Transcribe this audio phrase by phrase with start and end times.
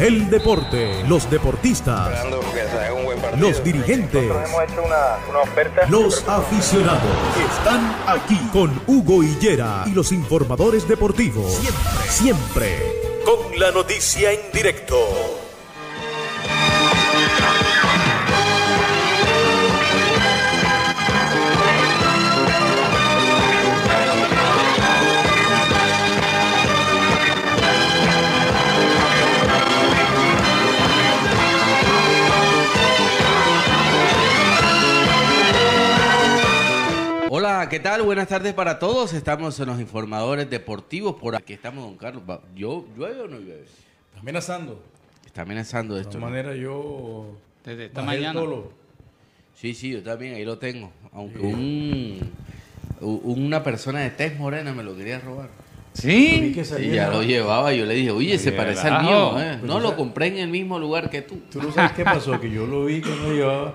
[0.00, 2.10] El deporte, los deportistas,
[3.38, 4.30] los dirigentes,
[5.88, 7.02] los aficionados.
[7.38, 11.52] Están aquí con Hugo Higuera y los informadores deportivos.
[11.52, 15.49] Siempre, siempre, con la noticia en directo.
[37.60, 38.00] Hola, ¿qué tal?
[38.00, 39.12] Buenas tardes para todos.
[39.12, 41.16] Estamos en los informadores deportivos.
[41.16, 42.22] Por aquí estamos, don Carlos.
[42.56, 43.64] ¿Yo, ¿Llueve o no llueve?
[43.64, 44.82] Está amenazando.
[45.26, 46.12] Está amenazando De esto.
[46.12, 46.30] todas ¿no?
[46.30, 47.36] maneras, yo.
[47.62, 48.40] Desde esta mañana.
[49.54, 50.90] Sí, sí, yo también, ahí lo tengo.
[51.12, 52.32] Aunque un,
[53.02, 55.50] una persona de tez morena me lo quería robar.
[55.92, 56.52] Sí.
[56.54, 57.74] que Y salía- ya lo llevaba.
[57.74, 59.38] Yo le dije, oye, se parece al mío.
[59.38, 59.56] ¿eh?
[59.60, 61.42] Pues No, lo compré en el mismo lugar que tú.
[61.52, 63.74] Tú no sabes qué pasó, que yo lo vi que no llevaba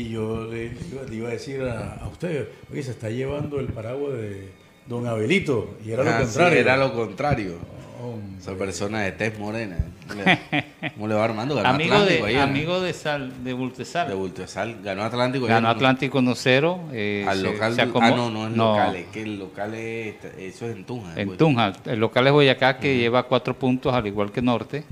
[0.00, 3.60] y yo le, iba- le iba a decir a, a usted, oye, se está llevando
[3.60, 4.48] el paraguas de
[4.86, 5.76] don Abelito.
[5.84, 6.58] Y era lo Ah, sí, contrario.
[6.60, 7.54] era lo contrario.
[8.00, 8.38] Hombre.
[8.38, 9.76] Esa persona de tez morena.
[10.08, 11.56] ¿Cómo le, cómo le va Armando?
[11.56, 12.44] Ganó Amigo Atlántico de, ayer, ¿no?
[12.44, 14.08] amigo de Sal, de Bultesal.
[14.08, 14.76] De Bulto de Sal.
[14.84, 15.72] Ganó Atlántico ayer, Ganó ¿no?
[15.74, 16.78] Atlántico 1-0.
[16.92, 17.74] eh, Al se- local.
[17.74, 18.94] se ah, no, no es local.
[18.96, 20.14] Es que el local es.
[20.38, 21.12] Eso es en Tunja.
[21.20, 21.38] En pues.
[21.38, 21.72] Tunja.
[21.86, 24.84] El local es Boyacá, que lleva cuatro puntos, al igual que Norte,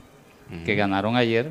[0.64, 1.50] que ganaron ayer.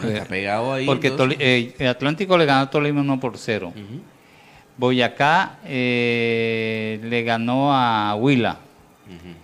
[0.00, 0.86] Bueno, está pegado ahí.
[0.86, 3.68] Porque eh, el Atlántico le ganó a Tolima 1 por 0.
[3.74, 4.00] Ujú.
[4.76, 8.58] Boyacá eh, le ganó a Huila
[9.06, 9.34] Ujú.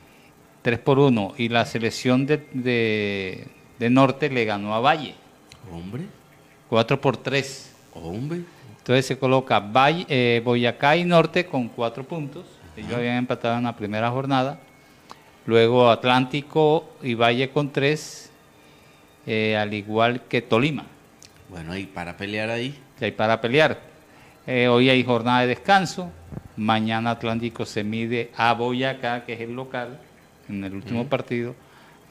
[0.63, 1.35] 3 por 1.
[1.39, 3.47] Y la selección de, de-
[3.79, 5.15] de Norte le ganó a Valle
[5.73, 6.03] Hombre.
[6.69, 7.73] 4 por 3.
[7.95, 8.41] Hombre.
[8.79, 12.45] Entonces se coloca Valle- eh, Boyacá y Norte con cuatro puntos.
[12.77, 14.59] Ellos habían empatado en la primera jornada.
[15.47, 18.30] Luego Atlántico y Valle con tres,
[19.27, 20.85] eh, al igual que Tolima.
[21.49, 22.77] Bueno, y para pelear ahí.
[23.01, 23.79] hay para pelear.
[24.47, 26.11] Eh, hoy hay jornada de descanso.
[26.57, 29.99] Mañana Atlántico se mide a Boyacá, que es el local,
[30.49, 31.55] en el último partido.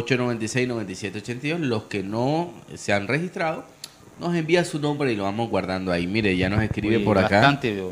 [0.00, 1.58] 311-896-9782.
[1.58, 3.64] Los que no se han registrado,
[4.18, 6.06] nos envía su nombre y lo vamos guardando ahí.
[6.06, 7.40] Mire, ya nos escribe Uy, por acá.
[7.40, 7.82] Bastante.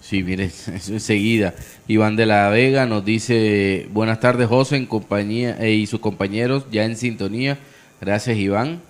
[0.00, 1.54] Sí, mire, eso enseguida.
[1.86, 6.66] Iván de la Vega nos dice, buenas tardes José en compañía, eh, y sus compañeros
[6.70, 7.58] ya en sintonía.
[8.00, 8.80] Gracias Iván.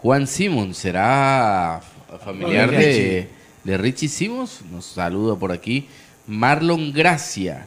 [0.00, 1.80] Juan Simón, ¿será
[2.24, 3.28] familiar Hola, de, Richie.
[3.64, 4.62] de Richie Simons?
[4.70, 5.88] Nos saluda por aquí.
[6.26, 7.66] Marlon Gracia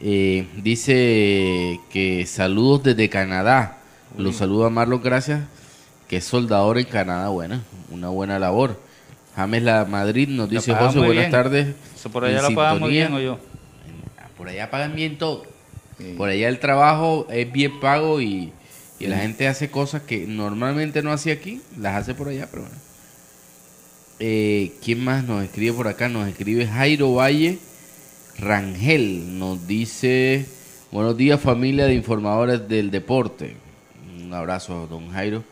[0.00, 3.78] eh, dice que saludos desde Canadá.
[4.16, 5.46] Los saluda Marlon Gracia,
[6.08, 7.28] que es soldador en Canadá.
[7.28, 8.80] Buena, una buena labor.
[9.36, 11.30] James La Madrid nos dice José, buenas bien.
[11.30, 11.74] tardes.
[11.94, 13.38] Eso por allá lo pagan muy bien, o yo.
[14.18, 15.44] Ah, Por allá pagan bien todo.
[15.98, 16.14] Sí.
[16.16, 18.52] Por allá el trabajo es bien pago y,
[18.98, 22.62] y la gente hace cosas que normalmente no hace aquí, las hace por allá, pero
[22.62, 22.78] bueno.
[24.20, 26.08] Eh, ¿Quién más nos escribe por acá?
[26.08, 27.58] Nos escribe Jairo Valle
[28.38, 29.38] Rangel.
[29.38, 30.46] Nos dice,
[30.92, 33.56] buenos días familia de informadores del deporte.
[34.20, 35.42] Un abrazo, don Jairo.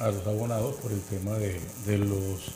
[0.01, 2.53] a los abonados por el tema de, de los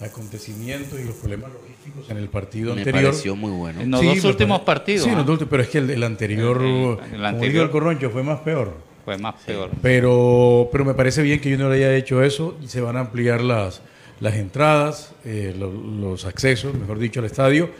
[0.00, 3.04] acontecimientos y los problemas logísticos en el partido Me anterior.
[3.10, 3.80] pareció muy bueno.
[3.80, 5.04] En los Sí, dos me últimos partidos.
[5.04, 7.64] Sí, los dos últimos, pero es que el, el anterior, El- el como dijo anterior.
[7.64, 8.74] el Corroncho, fue más peor.
[9.04, 9.70] Fue más peor.
[9.82, 13.82] Pero, pero me parece bien que Junior haya hecho eso se van a ampliar las,
[14.20, 17.70] las entradas, eh, lo- los accesos, mejor dicho, al estadio.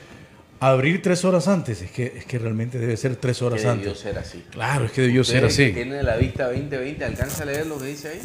[0.60, 3.88] Abrir tres horas antes, es que, es que realmente debe ser tres horas Que debió
[3.88, 3.98] antes.
[3.98, 4.44] ser así.
[4.50, 5.72] Claro, es que debió ser que así.
[5.72, 8.20] Tienen la vista 2020, ¿alcanza a leer lo que dice ahí?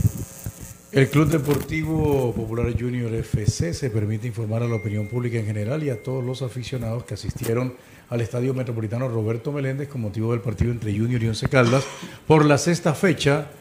[0.92, 5.84] El Club Deportivo Popular Junior FC se permite informar a la opinión pública en general
[5.84, 7.76] y a todos los aficionados que asistieron
[8.10, 11.86] al Estadio Metropolitano Roberto Meléndez con motivo del partido entre Junior y Once Caldas
[12.26, 13.52] por la sexta fecha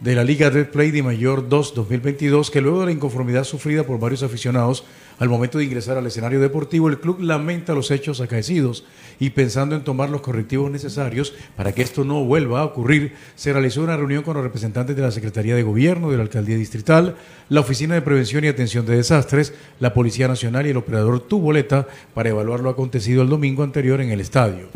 [0.00, 3.84] de la Liga Red Play de Mayor 2 2022 que luego de la inconformidad sufrida
[3.84, 4.84] por varios aficionados
[5.18, 8.84] al momento de ingresar al escenario deportivo, el club lamenta los hechos acaecidos
[9.18, 13.52] y pensando en tomar los correctivos necesarios para que esto no vuelva a ocurrir, se
[13.52, 17.16] realizó una reunión con los representantes de la Secretaría de Gobierno, de la Alcaldía Distrital,
[17.50, 21.86] la Oficina de Prevención y Atención de Desastres, la Policía Nacional y el operador Tuboleta
[22.14, 24.68] para evaluar lo acontecido el domingo anterior en el estadio.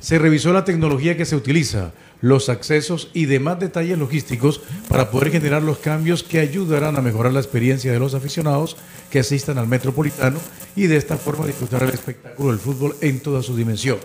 [0.00, 1.92] Se revisó la tecnología que se utiliza,
[2.22, 7.32] los accesos y demás detalles logísticos para poder generar los cambios que ayudarán a mejorar
[7.32, 8.76] la experiencia de los aficionados
[9.10, 10.38] que asistan al Metropolitano
[10.74, 13.98] y de esta forma disfrutar el espectáculo del fútbol en toda su dimensión.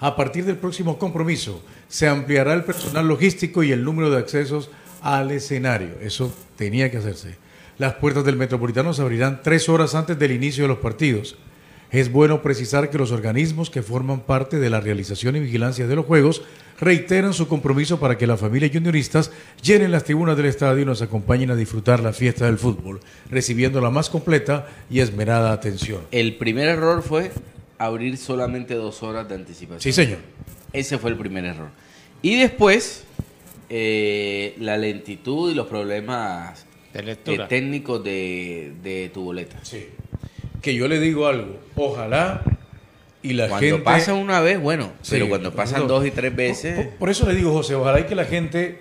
[0.00, 4.70] A partir del próximo compromiso, se ampliará el personal logístico y el número de accesos
[5.02, 5.96] al escenario.
[6.00, 7.36] Eso tenía que hacerse.
[7.78, 11.36] Las puertas del Metropolitano se abrirán tres horas antes del inicio de los partidos.
[11.90, 15.96] Es bueno precisar que los organismos que forman parte de la realización y vigilancia de
[15.96, 16.42] los Juegos
[16.78, 19.32] reiteran su compromiso para que las familias junioristas
[19.62, 23.00] llenen las tribunas del estadio y nos acompañen a disfrutar la fiesta del fútbol,
[23.30, 26.02] recibiendo la más completa y esmerada atención.
[26.10, 27.32] El primer error fue
[27.78, 29.80] abrir solamente dos horas de anticipación.
[29.80, 30.18] Sí, señor.
[30.72, 31.70] Ese fue el primer error.
[32.20, 33.04] Y después,
[33.70, 39.58] eh, la lentitud y los problemas De eh, técnicos de, de tu boleta.
[39.62, 39.86] Sí.
[40.62, 42.42] Que yo le digo algo, ojalá
[43.22, 43.82] y la Cuando gente...
[43.82, 47.26] pasa una vez, bueno, Sí, pero cuando pasan dos y tres veces, por- por eso
[47.28, 48.78] le digo, José, ojalá y que la gente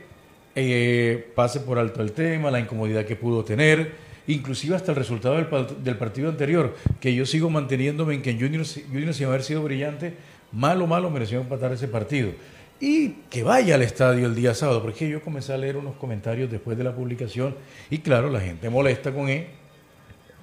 [0.56, 3.92] eh, pase por alto el tema, la incomodidad que pudo tener,
[4.28, 8.66] inclusive hasta el resultado del partido anterior, que yo sigo manteniéndome en que en Junior,
[8.92, 10.14] Junior sin haber sido brillante,
[10.52, 12.32] malo, malo mereció empatar ese partido.
[12.80, 16.52] Y que vaya al estadio el día sábado, porque yo comencé a leer unos comentarios
[16.52, 17.56] después de la publicación
[17.90, 19.48] y claro, la gente molesta con él,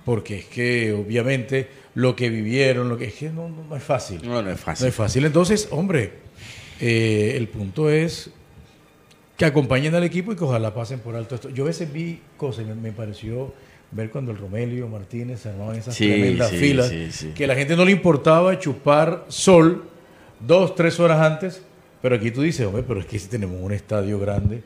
[0.05, 3.83] porque es que obviamente lo que vivieron, lo que es que no, no- no es
[3.83, 4.21] fácil.
[4.25, 4.87] no, no es No fácil.
[4.89, 5.25] es fácil.
[5.25, 6.13] Entonces, hombre,
[6.81, 8.31] eh, el punto es
[9.37, 11.49] que acompañen al equipo y que ojalá pasen por alto esto.
[11.51, 13.53] Yo a veces vi cosas, me, me pareció
[13.91, 17.33] ver cuando el Romelio Martínez se armaban esas Sí, tremendas sí, filas, sí.
[17.35, 19.85] que a la gente no le importaba chupar sol
[20.41, 21.63] dos, tres horas antes,
[22.03, 24.63] pero aquí tú dices, hombre, pero es que si tenemos un estadio grande.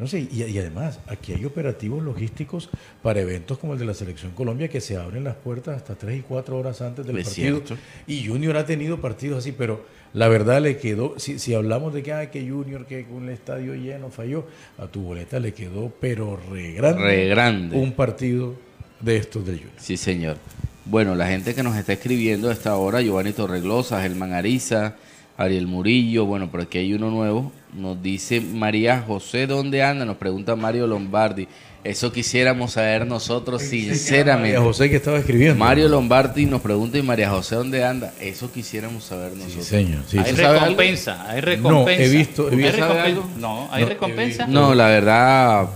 [0.00, 2.70] No sé, y, y además, aquí hay operativos logísticos
[3.02, 6.18] para eventos como el de la Selección Colombia que se abren las puertas hasta tres
[6.18, 7.56] y cuatro horas antes del Es partido.
[7.58, 7.76] cierto.
[8.06, 12.02] Y Junior ha tenido partidos así, pero la verdad le quedó, si, si hablamos de
[12.02, 14.46] que, ah, que Junior, que con el estadio lleno falló,
[14.78, 17.76] a tu boleta le quedó, pero re grande, Re grande.
[17.76, 18.54] un partido
[19.00, 19.74] de estos del Junior.
[19.78, 20.38] Sí, señor.
[20.86, 24.96] Bueno, la gente que nos está escribiendo a esta hora, Giovanni Torreglosa, Germán Ariza,
[25.36, 30.04] Ariel Murillo, bueno, por aquí hay uno nuevo, nos dice María José, ¿dónde anda?
[30.04, 31.46] Nos pregunta Mario Lombardi.
[31.82, 34.54] Eso quisiéramos saber nosotros, sinceramente.
[34.56, 35.58] María José que estaba escribiendo.
[35.58, 38.12] Mario Lombardi nos pregunta, ¿y María José dónde anda?
[38.20, 39.66] Eso quisiéramos saber Sí, nosotros.
[39.66, 40.02] señor.
[40.06, 40.30] sí, hay sí.
[40.32, 42.02] ¿Usted sabe recompensa, hay recompensa.
[42.04, 43.04] he visto- he ¿Hay visto- ¿Sabe recompensa?
[43.06, 43.30] algo?
[43.38, 44.44] No, hay No, he recompensa.
[44.46, 45.68] visto- No, la verdad,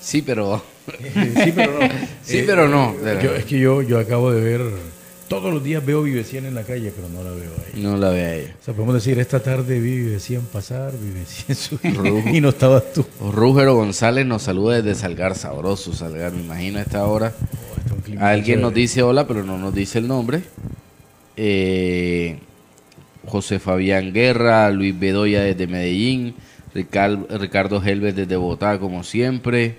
[0.00, 0.62] sí, pero...
[1.44, 1.88] sí, pero no.
[2.22, 2.94] Sí, pero no.
[3.22, 4.60] yo- es que yo, yo acabo de ver,
[5.28, 7.82] todos los días veo Vivecien en la calle, pero no la veo ahí.
[7.82, 8.56] No la ve a ella.
[8.60, 12.28] O sea, podemos decir, esta tarde vi Vivecien pasar, Vivecien subir, Rujo.
[12.32, 13.04] y no estabas tú.
[13.20, 17.32] Rúgero González nos saluda desde Salgar, sabroso Salgar, me imagino a esta hora.
[17.40, 20.42] Oh, está Alguien nos dice hola, pero no nos dice el nombre.
[21.36, 22.38] Eh,
[23.26, 26.34] José Fabián Guerra, Luis Bedoya desde Medellín,
[26.74, 29.76] Rical- Ricardo Helves desde Bogotá, como siempre.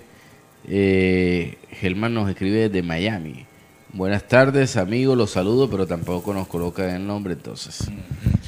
[0.68, 3.46] Eh, Gelman nos escribe desde Miami.
[3.96, 7.88] Buenas tardes, amigos, los saludo, pero tampoco nos coloca el nombre, entonces.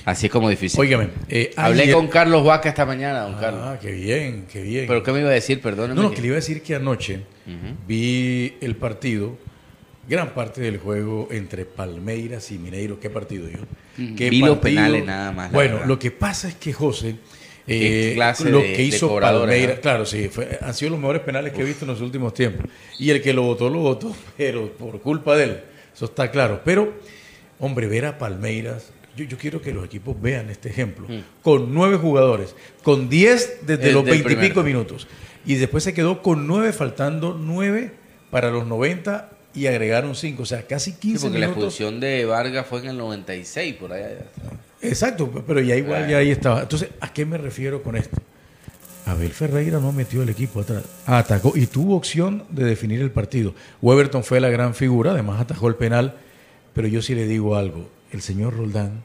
[0.05, 0.79] Así es como difícil.
[0.79, 3.63] Óigame, eh, Hablé ayer- con Carlos Vaca esta mañana, don Carlos.
[3.65, 4.87] Ah, qué bien, qué bien.
[4.87, 5.63] ¿Pero qué me iba a decir?
[5.63, 5.95] Perdóneme.
[5.95, 7.21] no, no, que- que le iba a decir que anoche
[7.87, 9.39] vi el partido,
[10.07, 13.01] gran parte del juego entre Palmeiras y Mineiro.
[13.01, 13.59] ¿Qué partido yo?
[14.17, 14.61] ¿Qué Vi los partido?
[14.83, 15.89] penales nada más, Bueno, verdad.
[15.89, 17.17] lo que pasa es que José,
[17.69, 18.17] eh,
[18.51, 21.65] lo de- que hizo Palmeiras, claro, sí, fue- han sido los mejores penales que he
[21.65, 22.67] visto en los últimos tiempos.
[22.99, 25.61] Y el que lo votó, lo votó, pero por culpa de él.
[25.95, 26.63] Eso está claro.
[26.65, 26.95] Pero,
[27.59, 28.91] hombre, ver a Palmeiras.
[29.17, 31.07] Yo, yo quiero que los equipos vean este ejemplo.
[31.43, 35.09] Con nueve jugadores, con diez desde El los veintipico minutos.
[35.45, 37.93] Y después se quedó con nueve, faltando nueve
[38.31, 42.25] para los 90 y agregaron 5, o sea, casi 15 Sí, porque la expulsión de
[42.27, 44.09] Vargas fue en el 96, por allá.
[44.81, 46.63] Exacto, pero ya igual ya ahí estaba.
[46.63, 48.17] Entonces, ¿a qué me refiero con esto?
[49.07, 53.55] Abel Ferreira no metió el equipo atrás, atacó y tuvo opción de definir el partido.
[53.81, 56.17] Weberton fue la gran figura, además atajó el penal,
[56.75, 59.03] pero yo sí le digo algo, el señor Roldán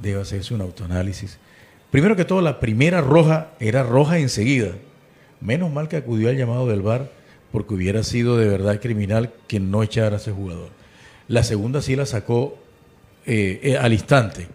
[0.00, 1.38] debe hacerse un autoanálisis.
[1.90, 4.70] Primero que todo, la primera roja era roja enseguida.
[5.42, 7.10] Menos mal que acudió al llamado del VAR,
[7.52, 10.70] porque hubiera sido de verdad criminal que no echara a ese jugador.
[11.28, 12.56] La segunda sí la sacó
[13.26, 14.48] eh, eh, al instante.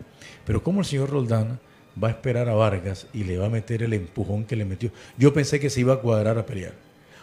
[0.47, 1.59] Pero como el señor Roldán
[2.01, 4.91] va a esperar a Vargas y le va a meter el empujón que le metió.
[5.17, 6.71] Yo pensé que se iba a cuadrar a pelear.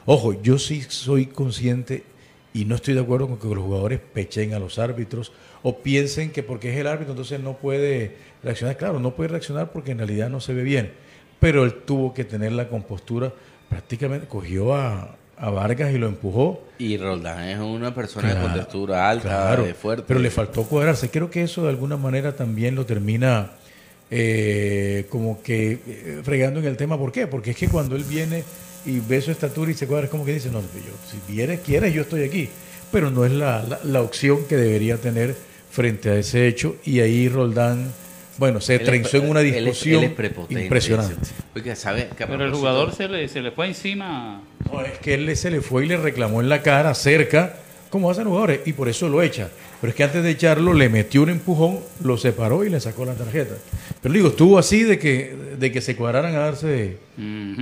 [0.05, 2.05] Ojo, yo sí soy consciente
[2.53, 6.33] y no estoy de acuerdo con que los jugadores pechen a los árbitros o piensen
[6.33, 8.77] que porque es el árbitro entonces no puede reaccionar.
[8.77, 10.93] Claro, no puede reaccionar porque en realidad no se ve bien.
[11.41, 13.33] Pero él tuvo que tener la compostura.
[13.71, 16.63] Prácticamente cogió a, a Vargas y lo empujó.
[16.79, 20.05] Y Roldán es una persona Claro, con textura alta, claro, de fuerte.
[20.07, 21.11] Pero le faltó cuadrarse.
[21.11, 23.51] Creo que eso de alguna manera también lo termina
[24.11, 26.99] eh, como que eh, fregando en el tema.
[26.99, 27.27] ¿Por qué?
[27.27, 28.45] Porque es que cuando él viene
[28.87, 31.61] y ve su estatura y se cuadra, es como que dice, no, yo, si vienes,
[31.61, 32.49] quieres, yo estoy aquí.
[32.93, 35.35] Pero no es la, la, la opción que debería tener
[35.71, 36.77] frente a ese hecho.
[36.85, 37.91] Y ahí Roldán,
[38.39, 41.15] bueno, se trenzó en una él es- discusión él es prepotente, impresionante.
[41.53, 44.43] Porque sabe Pero el jugador se le, se le fue encima.
[44.73, 47.57] No, es que él se le fue y le reclamó en la cara cerca,
[47.91, 49.49] como hacen los jugadores, y por eso lo echa.
[49.81, 53.05] Pero es que antes de echarlo le metió un empujón, lo separó y le sacó
[53.05, 53.55] la tarjeta.
[54.01, 56.97] Pero digo, estuvo así de que, de que se cuadraran a darse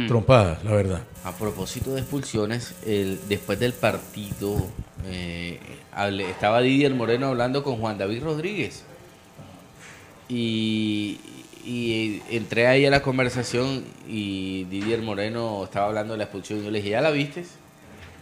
[0.06, 1.02] trompadas, la verdad.
[1.24, 4.68] A propósito de expulsiones, el, después del partido
[5.06, 5.58] eh,
[5.94, 8.84] hablé- estaba Didier Moreno hablando con Juan David Rodríguez.
[10.28, 11.18] Y,
[11.64, 16.60] y entré ahí a la conversación y Didier Moreno estaba hablando de la expulsión.
[16.60, 17.44] Y yo le dije, ¿ya la viste?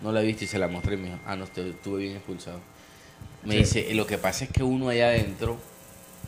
[0.02, 2.16] No la viste y se la mostré y me dijo, ah, no, estu- estuve bien
[2.16, 2.60] expulsado.
[3.44, 5.58] Me dice, lo que pasa es que uno allá adentro,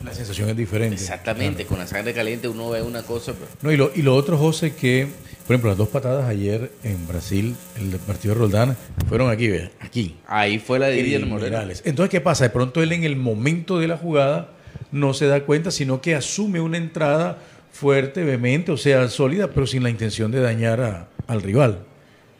[0.03, 0.95] La sensación es diferente.
[0.95, 4.15] exactamente, con la sangre caliente uno ve una cosa, pero No, y, lo, y lo
[4.15, 5.07] otro, José, que,
[5.45, 8.77] por ejemplo, las dos patadas ayer en Brasil, el partido de Roldán,
[9.07, 10.15] fueron aquí, vea, aquí.
[10.27, 11.59] ahí fue la de Didier Moreno.
[11.83, 12.45] Entonces, ¿qué pasa?
[12.45, 14.49] De pronto él en el momento de la jugada
[14.93, 17.37] no se da cuenta, sino que asume una entrada
[17.71, 21.79] fuerte, vehemente, o sea, sólida, pero sin la intención de dañar a- al rival.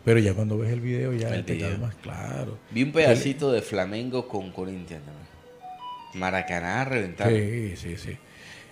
[0.05, 1.69] Pero ya cuando ves el video ya El te video.
[1.71, 2.57] calmas, claro.
[2.71, 5.23] Vi un pedacito de Flamengo con Corinthians también.
[6.13, 7.29] Maracaná a reventar.
[7.29, 8.17] Sí, sí, sí.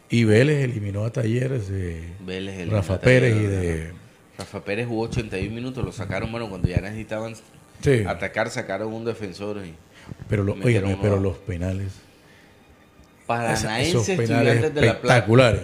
[0.09, 3.93] Y Vélez eliminó a Talleres de Vélez, Rafa Pérez y de...
[4.37, 7.33] Rafa Pérez jugó 81 minutos, lo sacaron, bueno, cuando ya necesitaban
[7.81, 9.57] Sí, atacar, sacaron un defensor.
[9.65, 9.73] Y
[10.29, 10.55] pero, lo,
[11.01, 11.93] pero los penales...
[13.37, 14.89] Paranaense, esos estudiantes de la Plata.
[14.91, 15.61] espectaculares.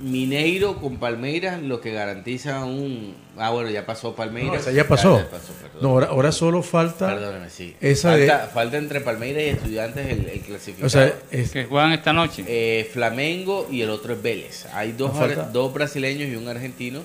[0.00, 3.14] Mineiro con Palmeiras, lo que garantiza un...
[3.38, 4.52] Ah, bueno, ya pasó Palmeiras.
[4.52, 5.18] No, esa ya pasó.
[5.18, 5.78] Ya pasó, perdón.
[5.82, 7.06] No, ahora, ahora solo falta...
[7.06, 7.74] Perdóname, sí.
[7.80, 10.86] esa de- falta, entre Palmeiras y Estudiantes el, el clasificado.
[10.86, 12.44] O sea, es- Que juegan esta noche.
[12.46, 14.66] Eh, Flamengo y el otro es Vélez.
[14.74, 17.00] Hay dos, No falta- dos brasileños y un argentino.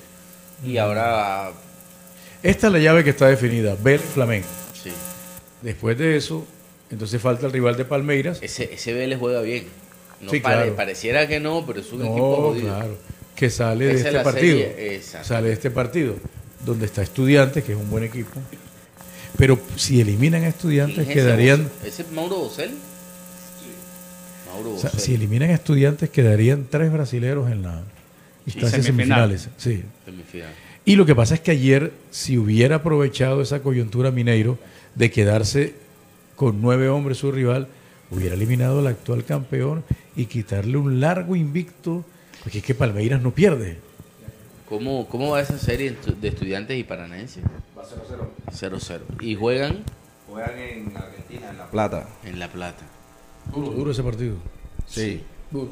[0.65, 1.51] Y ahora,
[2.43, 4.48] esta es la llave que está definida, Vélez Flamengo.
[4.74, 4.91] sí,
[5.62, 6.45] Después de eso,
[6.91, 8.39] entonces falta el rival de Palmeiras.
[8.41, 9.65] ese, ese Vélez juega bien.
[10.22, 10.75] No Sí, pare- claro.
[10.75, 12.67] Pareciera que no, pero es un equipo jodido.
[12.67, 12.98] claro.
[13.36, 14.60] Que sale de Esa este partido.
[15.24, 16.15] Sale de este partido.
[16.65, 18.31] Donde está Estudiantes, que es un buen equipo.
[19.38, 21.69] Pero si eliminan a ¿Quién Estudiantes, es quedarían.
[21.86, 22.72] ¿Ese es Mauro Bocel?
[24.51, 25.00] Mauro o sea, Bocel.
[25.05, 27.81] si eliminan a Estudiantes, quedarían tres brasileros en la
[28.46, 29.29] instancia semifinal.
[29.29, 29.50] semifinales.
[29.58, 29.84] Sí.
[30.05, 30.50] Semifinal.
[30.86, 34.58] Y lo que pasa es que ayer, si hubiera aprovechado esa coyuntura Mineiro
[34.96, 35.75] de quedarse
[36.39, 37.67] con nueve hombres su rival,
[38.12, 39.84] hubiera eliminado al actual campeón
[40.15, 42.05] y quitarle un largo invicto,
[42.41, 43.77] porque es que Palmeiras no pierde.
[44.69, 47.43] ¿Cómo, ¿Cómo va esa serie de estudiantes y paranaenses?
[47.77, 48.29] Va 0-0.
[48.53, 49.22] 0-0.
[49.22, 49.84] Y juegan
[50.29, 52.08] Juegan en Argentina, en La Plata.
[52.24, 52.86] en La Plata.
[53.53, 54.36] Duro, duro ese partido.
[54.86, 55.22] Sí.
[55.51, 55.72] Duro.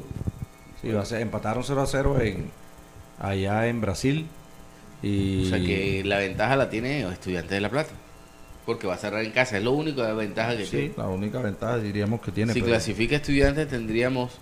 [0.82, 2.50] Sí, va a ser- empataron 0 a 0 en,
[3.18, 4.26] allá en Brasil.
[5.02, 7.92] Y O sea que la ventaja la tiene Estudiantes de La Plata.
[8.68, 9.56] Porque va a cerrar en casa.
[9.56, 10.94] Es lo único de ventaja que sí, tiene.
[10.98, 12.52] la única ventaja diríamos que tiene.
[12.52, 14.32] Si pero- clasifica Estudiantes tendríamos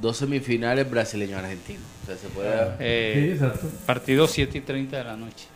[0.00, 1.84] dos semifinales brasileños-argentinos.
[2.02, 3.68] O sea, se puede dar Eh, exacto.
[3.86, 5.46] partido 7 y 30 de la noche.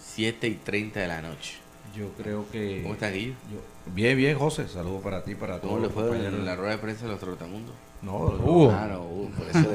[0.00, 1.56] 7 y 30 de la noche.
[1.94, 2.80] Yo creo que.
[2.82, 3.34] ¿Cómo estás, Guillo?
[3.52, 4.66] yo- bien, bien, José.
[4.66, 5.82] Saludos para ti, para ¿Cómo todos.
[5.82, 7.74] le los fue en la rueda de prensa de los Trotamundos?
[8.00, 8.70] No.
[8.72, 9.70] Ah, no, uh, por eso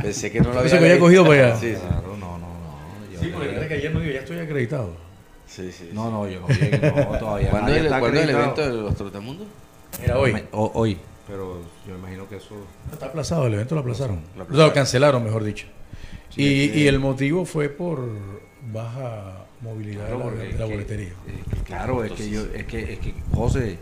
[0.00, 1.00] pensé que no lo Eso había que había leído.
[1.04, 1.56] cogido para allá.
[1.56, 1.80] Sí, sí.
[1.80, 3.12] Claro, no, no, no.
[3.12, 5.09] Yo Sí, no- porque recuerda que ayer no digo, ya estoy acreditado.
[5.50, 7.50] Sí, sí, No, no, yo no no, todavía.
[7.50, 9.46] ¿Cuándo es el, cuándo evento de los Trotamundos?
[10.02, 10.34] Era hoy.
[10.52, 10.96] Hoy.
[11.26, 12.54] Pero yo imagino que eso.
[12.92, 14.20] Está aplazado, el evento lo aplazaron.
[14.36, 14.70] Lo aplazaron.
[14.72, 15.66] cancelaron, mejor dicho.
[16.28, 18.00] Sí, y, y el motivo fue por
[18.72, 21.08] baja movilidad Claro, de la, porque de es la que- boletería.
[21.08, 23.78] es que, claro, es que yo, es que, es que José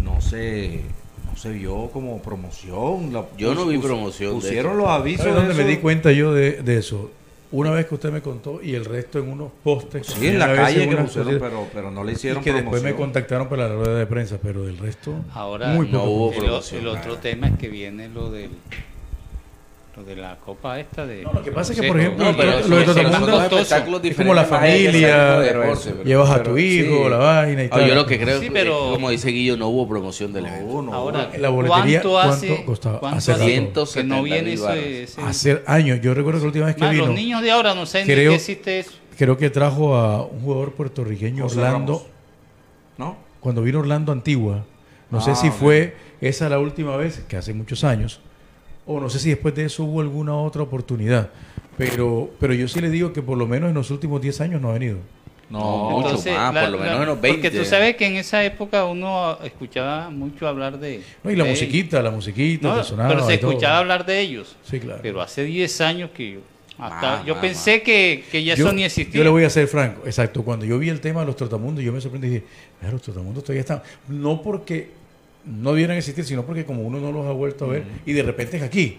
[0.00, 0.80] no se,
[1.28, 3.12] no se vio como promoción.
[3.12, 5.22] la- Yo no vi promoción Pusieron los avisos.
[5.24, 7.10] ¿Sabes dónde de me di cuenta yo de, de eso?
[7.52, 10.06] Una vez que usted me contó y el resto en unos postes.
[10.06, 12.88] Sí, en la calle que pusieron, pero, pero no le Y hicieron que después me
[12.90, 12.96] promoción.
[13.12, 15.14] contactaron para la rueda de prensa, pero del resto.
[15.34, 16.10] Ahora muy no poco.
[16.10, 18.50] hubo el, promoción, el otro tema es que viene lo del
[19.94, 22.24] lo de la copa esta de No, lo que pasa es que, Sí, por ejemplo,
[22.24, 23.42] No, pero lo de dos costoso.
[23.58, 26.62] espectáculos es como la familia, deporte, pero- llevas a tu sí.
[26.80, 27.88] hijo, la vaina y Ah, tal.
[27.88, 30.72] yo lo que creo Sí, que, pero- como dice Guillo, no hubo promoción del evento.
[30.76, 33.00] No, no, Ahora, La boletería, ¿cuánto ¿cuánto hace, costaba?
[33.00, 36.48] cuánto Hace hace que 170 no viene ese, ese- Hace años, yo recuerdo que la
[36.48, 38.78] última vez que Más, vino, los niños de ahora no saben ni creo- que existe
[38.78, 38.92] eso.
[39.18, 42.06] creo que trajo a un jugador puertorriqueño, José Orlando, Ramos.
[42.96, 43.16] ¿No?
[43.40, 44.64] cuando vino Orlando Antigua.
[45.10, 45.54] No sé Ah, si ok.
[45.54, 48.20] fue esa la última vez, que hace muchos años,
[48.86, 51.30] o no sé si después de eso hubo alguna otra oportunidad.
[51.76, 54.60] Pero, pero yo sí le digo que por lo menos en los últimos 10 años
[54.60, 54.98] no ha venido.
[55.48, 57.42] No, mucho más, la- por lo la- menos en los 20.
[57.50, 61.02] Porque tú sabes que en esa época uno escuchaba mucho hablar de.
[61.22, 62.74] No, y la de musiquita, la musiquita, ellos.
[62.74, 63.50] que No, sonaba pero se todo.
[63.50, 64.56] escuchaba hablar de ellos.
[64.62, 65.00] Sí, claro.
[65.02, 66.40] Pero hace 10 años que.
[66.78, 69.18] Hasta, Más, yo más, pensé que, que ya yo, eso ni existía.
[69.18, 70.42] yo le voy a ser franco, exacto.
[70.42, 72.44] Cuando yo vi el tema de los trotamundos, yo me sorprendí y dije,
[72.80, 73.82] "Mira, los trotamundos todavía están.
[74.08, 74.90] No porque
[75.44, 78.22] no debieran existir, sino porque como uno no los ha vuelto a ver, y de
[78.22, 78.98] repente es aquí.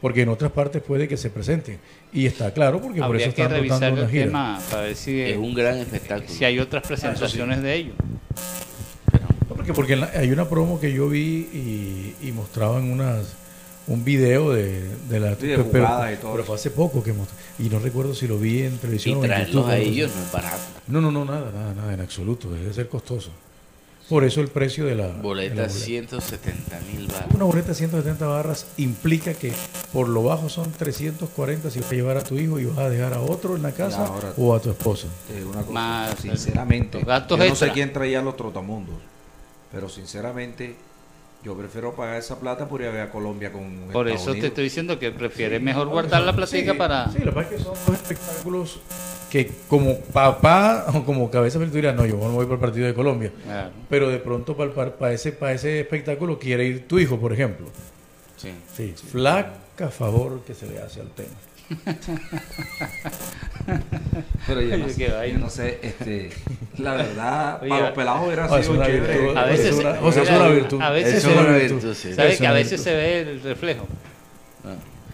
[0.00, 1.78] Porque en otras partes puede que se presenten.
[2.12, 4.24] Y está claro, porque por eso que están revisar rotando una el gira.
[4.26, 6.28] tema para ver si, Es un gran espectáculo.
[6.28, 7.94] si hay otras presentaciones de ellos.
[9.48, 11.48] No, porque porque la- hay una promo que yo vi
[12.20, 13.34] y, y mostraban unas
[13.86, 17.12] un video de, de la Sí, de pero, y todo pero fue hace poco que
[17.12, 19.76] mostró y no recuerdo si lo vi en Y televisión o en traerlos YouTube, a
[19.78, 20.62] ellos no es barato.
[20.86, 22.50] No, no, no, nada, nada, nada, en absoluto.
[22.50, 23.30] Debe ser costoso.
[24.08, 27.34] Por eso el precio de la de la Boleta 170 mil barras.
[27.34, 29.52] Una boleta de 170 barras implica que
[29.92, 32.90] por lo bajo son 340 si vas a llevar a tu hijo y vas a
[32.90, 35.08] dejar a otro en la casa ahora- o a tu esposa.
[35.34, 38.96] Digo una cosa, Más, sinceramente, yo no sé quién traía los trotamundos,
[39.72, 40.76] pero sinceramente
[41.44, 44.40] yo prefiero pagar esa plata por ir a ver a Colombia con Por Estados eso
[44.40, 47.10] te estoy diciendo que prefieres mejor guardar la platica Sí, para...
[47.10, 48.80] Sí, lo que pasa es que son dos espectáculos
[49.30, 52.86] que como papá o como cabeza tú dirás, no, yo no voy para el partido
[52.86, 53.32] de Colombia.
[53.44, 53.70] Claro.
[53.90, 57.32] Pero de pronto para, para, para ese, para ese espectáculo quiere ir tu hijo, por
[57.32, 57.66] ejemplo.
[58.36, 58.52] Sí.
[58.74, 61.34] Sí, flaca favor que se le hace al tema.
[64.46, 65.38] Pero yo no, sé, yo vaina.
[65.38, 66.30] no sé, este,
[66.78, 69.18] la verdad, Oye, para los pelados hubiera Ah, es sido una chévere.
[69.18, 69.36] virtud.
[69.36, 70.80] A veces es una, o sea, es una virtud.
[70.82, 71.74] a veces Es una una virtud.
[71.76, 72.12] virtud, sí.
[72.14, 72.84] ¿Sabes Es que a una veces virtud.
[72.84, 73.86] se ve el reflejo?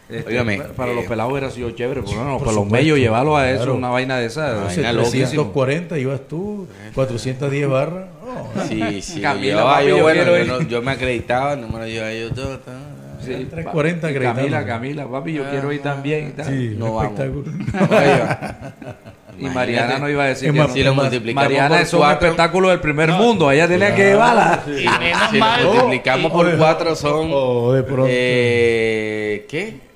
[0.08, 2.98] Este, Óigame, para los eh, pelados hubiera sido chévere, porque no, por para los medios
[2.98, 3.74] llevarlo a eso, claro.
[3.76, 4.54] una vaina de esa.
[4.64, 5.52] Venga, loquísimo.
[5.52, 8.06] 340 ibas tú, 410 barras.
[8.26, 9.20] No, Sí, sí.
[9.20, 12.32] Camila, yo, yo, yo bueno, yo, no- yo me acreditaba, no me lo llevaba yo
[12.32, 12.58] todo.
[12.58, 12.74] todo.
[13.24, 14.36] Sí, 340 pa- y acreditado.
[14.36, 16.46] Camila, Camila, papi, yo quiero ir también y tal.
[16.46, 17.20] Sí, No vamos.
[17.20, 18.74] Oiga,
[19.38, 20.74] Y Mariana no iba a decir Es que más, no.
[20.74, 24.04] si lo multiplicamos Mariana por es un cuatro, espectáculo del primer mundo, ella tenía que
[24.04, 24.62] llevarla.
[24.66, 25.64] Y menos si lo mal...
[25.64, 27.30] multiplicamos por cuatro son...
[27.32, 28.06] O de pronto.
[28.10, 29.89] Eh, ¿Qué?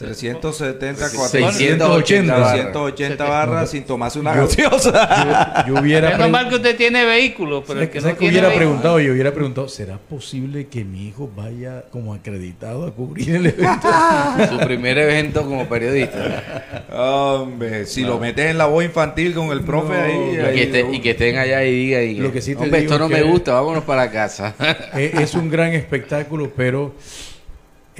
[0.00, 2.48] 370, 680 barras.
[2.48, 2.72] barras.
[2.72, 5.66] 380 barras sin tomarse una Yo- gaseosa.
[5.68, 8.30] Yo hubiera Menos pregun- mal que usted tiene vehículo, pero el ¿Sabes que no tiene
[8.32, 9.00] hubiera vehículo- preguntado?
[9.00, 13.88] Yo hubiera preguntado, ¿será posible que mi hijo vaya como acreditado a cubrir el evento?
[14.50, 16.86] Su primer evento como periodista.
[16.90, 20.34] Hombre, si lo metes en la voz infantil con el profe No, ahí.
[20.34, 22.62] Y ahí que, esté- y que estén allá y digan, y Lo que sí te
[22.62, 24.54] hombre, digo esto no que- me gusta, vámonos para casa.
[24.94, 26.94] es, es un gran espectáculo, pero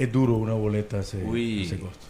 [0.03, 1.63] es duro una boleta ese, Uy.
[1.63, 2.07] ese costo.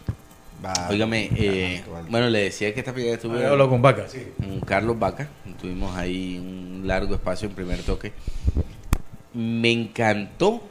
[0.64, 2.10] Va, Óigame, eh, alto.
[2.10, 4.28] bueno, le decía que esta primera estuve Había hablado con Vaca, sí.
[4.38, 5.28] con Carlos Vaca,
[5.60, 8.12] tuvimos ahí un largo espacio en primer toque.
[9.34, 10.62] Me encantó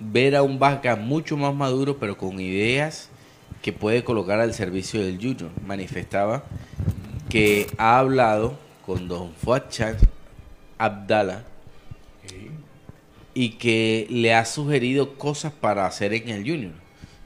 [0.00, 3.08] ver a un Vaca mucho más maduro, pero con ideas
[3.62, 5.50] que puede colocar al servicio del Junior.
[5.64, 6.42] Manifestaba
[7.28, 9.62] que ha hablado con don Fuad
[10.78, 11.44] Abdala
[13.34, 16.72] y que le ha sugerido cosas para hacer en el Junior.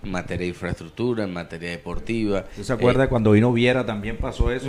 [0.05, 2.45] En materia de infraestructura, en materia deportiva.
[2.51, 4.69] ¿Usted se acuerda Eh, cuando vino Viera también pasó eso?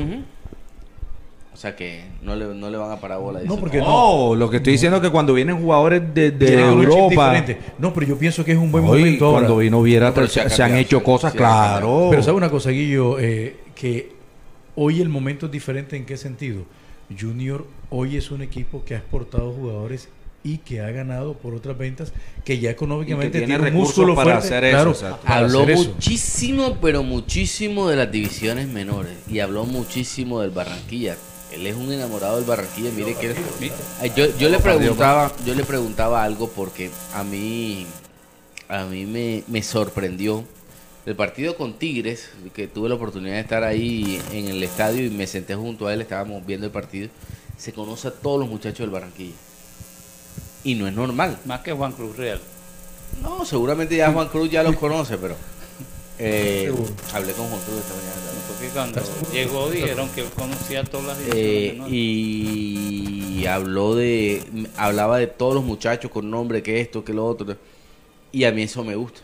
[1.53, 3.39] O sea que no le, no le van a parar bola.
[3.43, 7.33] No, porque No, lo que estoy diciendo es que cuando vienen jugadores de, de Europa.
[7.33, 7.57] diferente.
[7.79, 9.39] No, pero yo pienso que es un buen Hoy, momento ahora.
[9.39, 12.07] cuando vino Viera, No, se, se ha se han hecho cosas, claro.
[12.11, 14.11] Pero sabe una cosa, Guillo, Eh, que
[14.75, 16.63] hoy el momento es diferente en qué sentido.
[17.19, 20.09] Junior hoy es un equipo que ha exportado jugadores
[20.47, 22.13] y que ha ganado por otras ventas
[22.45, 25.19] que ya económicamente Y que tiene un recursos músculo para fuerte, hacer eso, claro, exacto.
[25.25, 25.83] para Habló hacer eso.
[25.89, 29.17] muchísimo, pero muchísimo de las divisiones menores.
[29.29, 31.17] Y habló muchísimo del Barranquilla.
[31.51, 32.91] Él es un enamorado del Barranquilla.
[32.95, 33.35] Mire que
[34.15, 37.85] yo, yo le preguntaba, yo le preguntaba algo porque a mí,
[38.69, 40.45] a mí me, me sorprendió
[41.05, 45.09] El partido con Tigres, que tuve la oportunidad de estar ahí en el estadio y
[45.09, 47.09] me senté junto a él, estábamos viendo el partido,
[47.57, 49.35] se conoce a todos los muchachos del Barranquilla.
[50.67, 51.39] Y no es normal.
[51.45, 52.41] Más que Juan Cruz Real.
[53.21, 55.35] No, seguramente ya Juan Cruz ya los conoce, pero
[56.19, 56.73] eh,
[57.13, 58.27] hablé con Juan Cruz esta mañana.
[58.49, 59.01] Porque cuando
[59.31, 64.43] llegó dijeron que él conocía todas las Eh, y habló de
[64.75, 67.55] hablaba de todos los muchachos con nombre que esto que lo otro
[68.31, 69.21] y a mí eso me gusta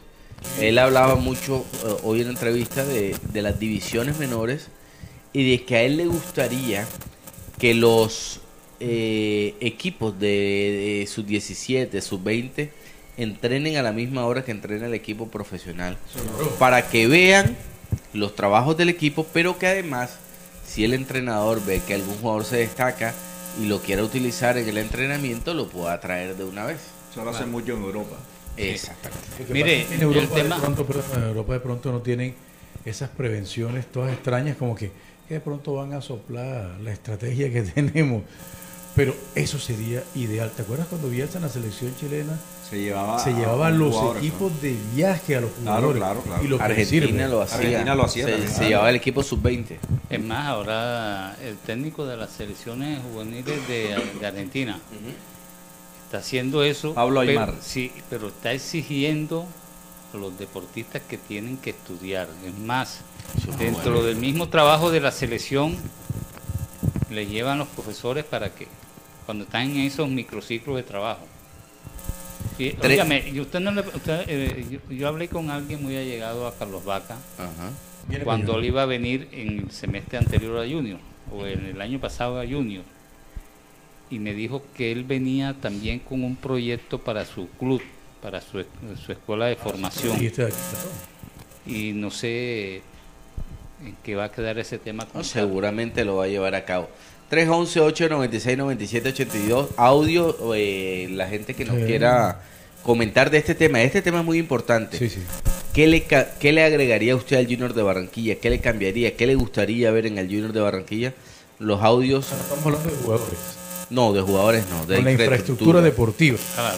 [0.60, 4.70] él hablaba mucho eh, hoy en la entrevista de, de las divisiones menores
[5.34, 6.88] y de que a él le gustaría
[7.58, 8.40] que los
[8.86, 12.72] eh, equipos de, de sus 17 sus 20
[13.18, 15.98] entrenen a la misma hora que entrena el equipo profesional
[16.60, 17.56] para que vean
[18.14, 20.18] los trabajos del equipo, pero que además,
[20.68, 23.14] si el entrenador ve que algún jugador se destaca
[23.62, 26.78] y lo quiera utilizar en el entrenamiento, lo pueda traer de una vez.
[27.12, 28.16] Eso lo hace mucho en Europa.
[28.58, 29.28] Exactamente.
[29.50, 32.34] Mire, en Europa, el tema- de pronto, en Europa de pronto no tienen
[32.86, 34.92] esas prevenciones todas extrañas, como que,
[35.28, 38.24] que de pronto van a soplar la estrategia que tenemos.
[38.96, 40.52] Pero eso sería ideal.
[40.56, 42.38] ¿Te acuerdas cuando Bielsa en la selección chilena
[42.70, 45.98] Se llevaba, se llevaba a los equipos de viaje a los jugadores?
[45.98, 46.44] claro, claro.
[46.44, 47.58] Y lo que Argentina lo hacía.
[47.58, 48.70] Argentina lo hacía Se, también, se claro.
[48.70, 49.78] llevaba el equipo sub-20.
[50.12, 54.80] Es más, ahora el técnico de las selecciones juveniles de, de Argentina
[56.06, 56.94] está haciendo eso.
[56.94, 57.56] Pablo pero- Aymar.
[57.62, 59.48] sí, pero está exigiendo
[60.14, 62.28] a los deportistas que tienen que estudiar.
[62.46, 63.00] Es más,
[63.58, 65.76] dentro del mismo trabajo de la selección,
[67.10, 68.68] le llevan los profesores para que,
[69.26, 71.26] cuando están en esos microciclos de trabajo.
[72.58, 75.96] Y, Tre- óigame, y usted no le- usted, eh, yo, yo hablé con alguien muy
[75.98, 77.72] allegado a Carlos Vaca Ajá.
[78.24, 81.00] Cuando él iba a venir en el semestre anterior a Junior
[81.32, 82.84] o en el año pasado a Junior
[84.10, 87.82] y me dijo que él venía también con un proyecto para su club,
[88.22, 88.68] para su, es-
[89.04, 90.54] su escuela de formación claro.
[91.66, 92.82] y no sé
[93.84, 96.66] en qué va a quedar ese tema con No, seguramente lo va a llevar a
[96.66, 96.90] cabo.
[97.34, 99.68] 311-896-9782.
[99.78, 101.84] Audio, eh, la gente que nos Sí.
[101.86, 102.42] quiera
[102.84, 103.82] comentar de este tema.
[103.82, 104.98] Este tema es muy importante.
[104.98, 105.22] Sí, sí.
[105.74, 106.04] ¿Qué le,
[106.40, 108.36] ¿Qué le agregaría usted al Junior de Barranquilla?
[108.36, 109.16] ¿Qué le cambiaría?
[109.16, 111.14] ¿Qué le gustaría ver en el Junior de Barranquilla?
[111.60, 113.38] Los audios, Estamos hablando de jugadores.
[113.90, 116.38] no, de jugadores no, de Con la infraestructura deportiva.
[116.56, 116.78] Claro.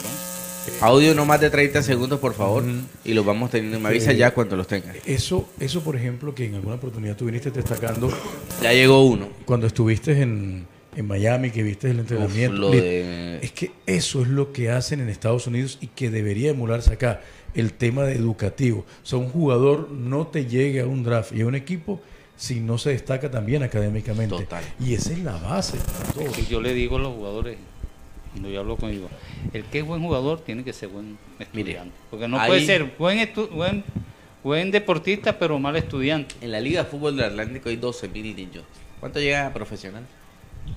[0.80, 2.64] Audio no más de 30 segundos, por favor,
[3.04, 3.80] y los vamos teniendo.
[3.80, 4.18] Me avisa Sí.
[4.18, 4.92] ya cuando los tenga.
[5.06, 8.10] Eso, eso, por ejemplo, que en alguna oportunidad tú viniste destacando
[8.62, 9.28] Ya llegó uno.
[9.44, 12.56] cuando estuviste en, en Miami, que viste el entrenamiento.
[12.56, 16.50] lo de- Es que eso es lo que hacen en Estados Unidos y que debería
[16.50, 17.20] emularse acá.
[17.54, 18.80] El tema de educativo.
[19.02, 22.02] O sea, un jugador no te llegue a un draft y a un equipo
[22.36, 24.36] si no se destaca también académicamente.
[24.36, 24.62] Total.
[24.78, 26.32] Y esa es la base para todo.
[26.32, 27.56] Que yo le digo a los jugadores,
[28.36, 29.08] cuando yo hablo conmigo,
[29.54, 31.94] el que es buen jugador tiene que ser buen estudiante.
[32.10, 33.82] Porque no ahí- puede ser buen, estu- buen,
[34.44, 36.34] buen deportista, pero mal estudiante.
[36.42, 38.62] En la Liga de Fútbol del Atlántico hay 12 mil niños.
[39.00, 40.04] ¿Cuánto llega a profesional?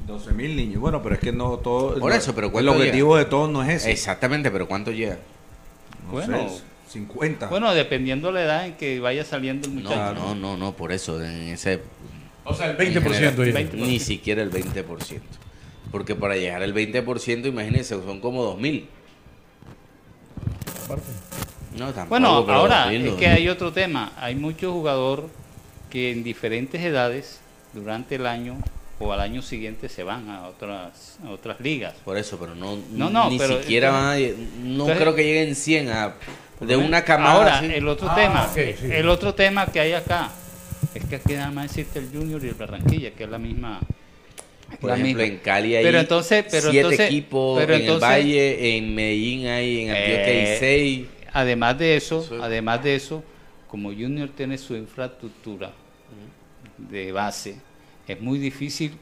[0.08, 0.80] 12 mil niños.
[0.80, 2.00] Bueno, pero es que no todo.
[2.00, 3.92] Por no- eso, pero el ¿cuánto objetivo de todos no es ese.
[3.92, 5.18] Exactamente, pero ¿cuánto llega?
[6.06, 6.50] No Bueno.
[6.50, 7.48] sé, 50.
[7.48, 10.14] Bueno, dependiendo la edad en que vaya saliendo el No, muchacho.
[10.14, 11.82] no, no, no, por eso, en ese...
[12.46, 13.44] O sea, el en 20% general, ya.
[13.44, 13.74] 20%.
[13.74, 15.22] Ni siquiera el 20%.
[15.92, 18.86] Porque para llegar al 20%, imagínense, son como 2.000.
[20.86, 21.04] Aparte.
[21.78, 24.12] No, tampoco, Bueno, ahora 2.000 es que hay otro tema.
[24.18, 25.26] Hay muchos jugadores
[25.90, 27.40] que en diferentes edades,
[27.74, 28.58] durante el año
[29.00, 31.94] o al año siguiente, se van a otras, a otras ligas.
[32.04, 34.16] Por eso, pero no, No, no, ni pero siquiera van a...
[34.16, 34.24] No
[34.84, 36.14] Entonces- creo que lleguen 100 a...
[36.60, 37.68] De una camada Ahora, así.
[37.74, 38.88] el otro Ah, tema, ok, sí.
[38.92, 40.30] el otro tema que hay acá
[40.94, 43.80] es que aquí nada más existe el Junior y el Barranquilla, que es la misma.
[44.80, 45.24] Por la ejemplo, misma.
[45.36, 48.96] en Cali hay Pero entonces- pero siete entonces- equipos, pero en entonces- el Valle, en
[48.96, 51.06] Medellín hay, en Antioquia hay Eh, seis.
[51.34, 53.24] Además de eso, además de eso,
[53.68, 55.72] como Junior tiene su infraestructura
[56.78, 57.56] de base,
[58.08, 58.94] es muy difícil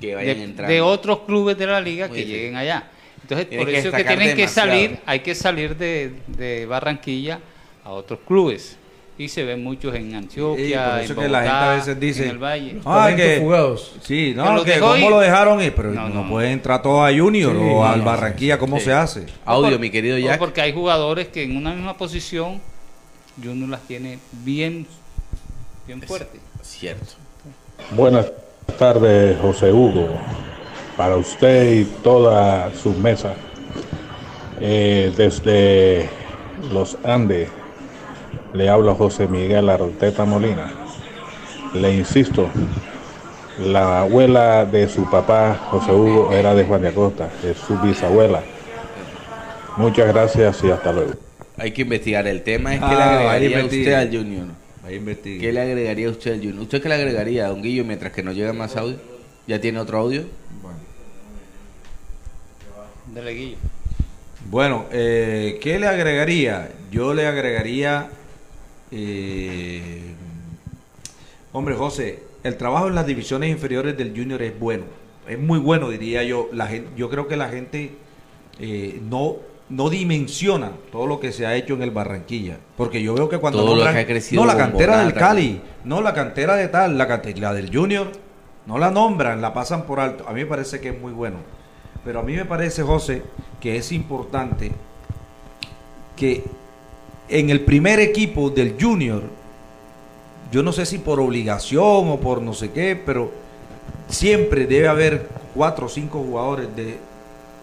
[0.00, 2.40] Que vayan de, otros clubes de la liga Muy que difícil.
[2.42, 2.88] lleguen allá.
[3.22, 7.38] Entonces, por que eso es que tienen que salir, hay que salir de, de Barranquilla
[7.84, 8.76] a otros clubes.
[9.18, 12.24] Y se ven muchos en Antioquia, eso en que la gente a Bogotá, veces dice,
[12.24, 12.80] en el Valle.
[12.86, 13.92] Ah, que- fugados.
[14.02, 15.10] Sí, Que no, los que dejó cómo ir.
[15.10, 16.30] lo dejaron ir, pero No, no, no.
[16.30, 18.86] pueden entrar todos a Junior Sí, o al no, Barranquilla, ¿cómo Sí.
[18.86, 19.26] se hace?
[19.44, 20.38] Audio, por- mi querido Jack.
[20.38, 22.60] Porque hay jugadores que en una misma posición
[23.42, 24.86] Junior las tiene bien,
[25.86, 26.40] bien fuerte.
[26.62, 27.12] Cierto.
[27.90, 28.32] Buenas
[28.78, 30.08] tardes, José Hugo,
[30.96, 33.34] para usted y toda su mesa.
[34.60, 36.08] Eh, desde
[36.72, 37.48] los Andes
[38.54, 40.70] le habla José Miguel Arteta Molina.
[41.74, 42.48] Le insisto,
[43.58, 48.42] la abuela de su papá, José Hugo, era de Juan de Acosta, es su bisabuela.
[49.76, 51.12] Muchas gracias y hasta luego.
[51.56, 52.26] Hay que investigar.
[52.26, 54.46] El tema es que Ah, le que agregaría usted al Junior.
[55.22, 56.62] ¿Qué le agregaría usted al Junior?
[56.62, 58.96] ¿Usted qué le agregaría a Don Guillo mientras que no llega más audio?
[59.46, 60.24] ¿Ya tiene otro audio?
[60.60, 60.78] Bueno.
[63.14, 63.56] Dele, Guillo.
[64.50, 66.70] Bueno, eh, ¿qué le agregaría?
[66.90, 68.08] Yo le agregaría,
[68.92, 70.14] eh,
[71.52, 74.84] hombre José, el trabajo en las divisiones inferiores del Junior es bueno,
[75.28, 76.48] es muy bueno diría yo.
[76.52, 77.92] La gente, yo creo que la gente
[78.58, 79.36] eh, no
[79.68, 83.38] no dimensiona todo lo que se ha hecho en el Barranquilla, porque yo veo que
[83.38, 85.14] cuando Todo lo nombran- que ha crecido no la cantera del.
[85.14, 88.08] Cali, no la cantera de tal, la cantera del Junior,
[88.66, 90.28] no la nombran, la pasan por alto.
[90.28, 91.38] A mí me parece que es muy bueno.
[92.04, 93.22] Pero a mí me parece, José,
[93.60, 94.72] que es importante
[96.16, 96.44] que
[97.38, 99.22] en el primer equipo del Junior,
[100.52, 103.30] yo no sé si por obligación o por no sé qué, pero
[104.08, 106.98] siempre debe haber cuatro o cinco jugadores de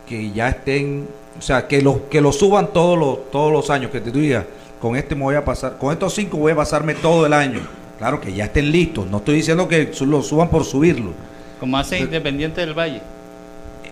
[0.07, 3.91] que ya estén, o sea, que los que lo suban todos los todos los años,
[3.91, 4.45] que te digas,
[4.81, 7.59] con este me voy a pasar, con estos cinco voy a pasarme todo el año.
[7.99, 11.11] Claro que ya estén listos, no estoy diciendo que su- lo suban por subirlo.
[11.59, 13.01] Como hace Independiente del Valle.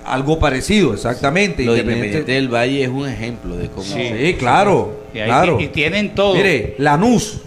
[0.08, 1.63] Algo parecido, exactamente.
[1.65, 3.84] Lo de Independiente- Independiente del Valle es un ejemplo de cómo...
[3.84, 5.60] Sí, claro, Y, ahí- claro.
[5.60, 6.34] y tienen todo.
[6.36, 7.41] Mire, Lanús,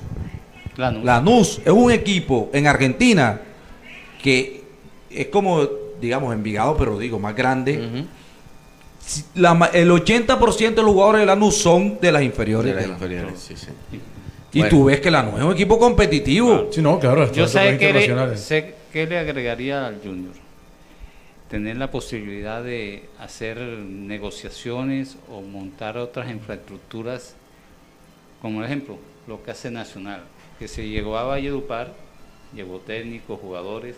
[0.76, 1.04] Lanús.
[1.04, 3.40] Lanús es un equipo en Argentina
[4.22, 4.62] que
[5.10, 5.66] es como,
[6.00, 7.78] digamos, Envigado, pero digo, más grande.
[7.78, 8.04] Ujú.
[9.04, 12.74] Si- la el 80% de los jugadores de Lanús son de las inferiores.
[12.74, 13.68] De las de inferiores, sí, sí.
[14.52, 14.70] Y Bueno.
[14.70, 16.68] tú ves que Lanús es un equipo competitivo.
[16.70, 17.32] Sí, no, claro.
[17.32, 20.32] Yo sé que, le, sé que le agregaría al Junior.
[21.50, 27.34] Tener la posibilidad de hacer negociaciones o montar otras infraestructuras,
[28.40, 30.22] como por ejemplo lo que hace Nacional,
[30.60, 31.92] que se llegó a Valledupar,
[32.54, 33.96] llevó técnicos, jugadores,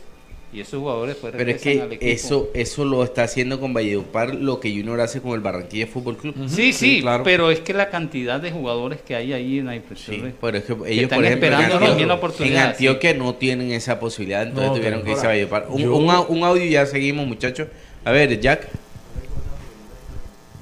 [0.52, 1.96] y esos jugadores pues Pero es al que equipo.
[2.00, 6.16] eso, eso lo está haciendo con Valledupar lo que Junior hace con el Barranquilla Fútbol
[6.18, 6.34] Club.
[6.48, 7.24] Sí, sí, claro.
[7.24, 10.32] pero es que la cantidad de jugadores que hay ahí en la Sí, infraestructura.
[10.40, 13.14] pero es que ellos, están por ejemplo, en esperando Antioquia, también la oportunidad, en Antioquia
[13.14, 15.66] no tienen esa posibilidad, entonces No, tuvieron que irse a Valledupar.
[15.70, 17.68] Un, yo- un au- un audio y ya seguimos, muchachos.
[18.04, 18.68] A ver, Jack.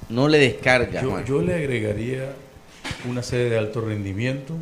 [0.09, 2.33] No le descarga, Yo, yo le agregaría
[3.09, 4.55] una sede de alto rendimiento,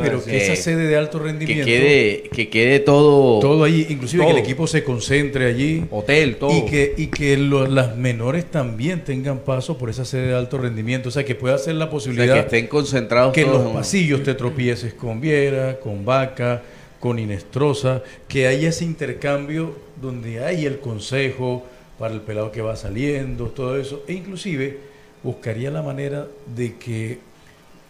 [0.00, 3.86] pero que esa Eh, sede de alto que rendimiento, quede, que quede todo, todo allí,
[3.88, 5.84] inclusive que el equipo se concentre allí.
[5.90, 6.56] Hotel, todo.
[6.56, 10.58] Y que, y que lo- las menores también tengan paso por esa sede de alto
[10.58, 11.08] rendimiento.
[11.08, 13.64] O sea, que pueda ser la o sea, posibilidad que estén concentrados que en todos
[13.64, 16.62] los pasillos te tropieces con Viera, con Vaca,
[17.00, 21.66] con Inestrosa, que haya ese intercambio donde hay el consejo
[21.98, 24.02] para el pelado que va saliendo, todo eso.
[24.08, 24.78] E inclusive
[25.22, 27.18] buscaría la manera de que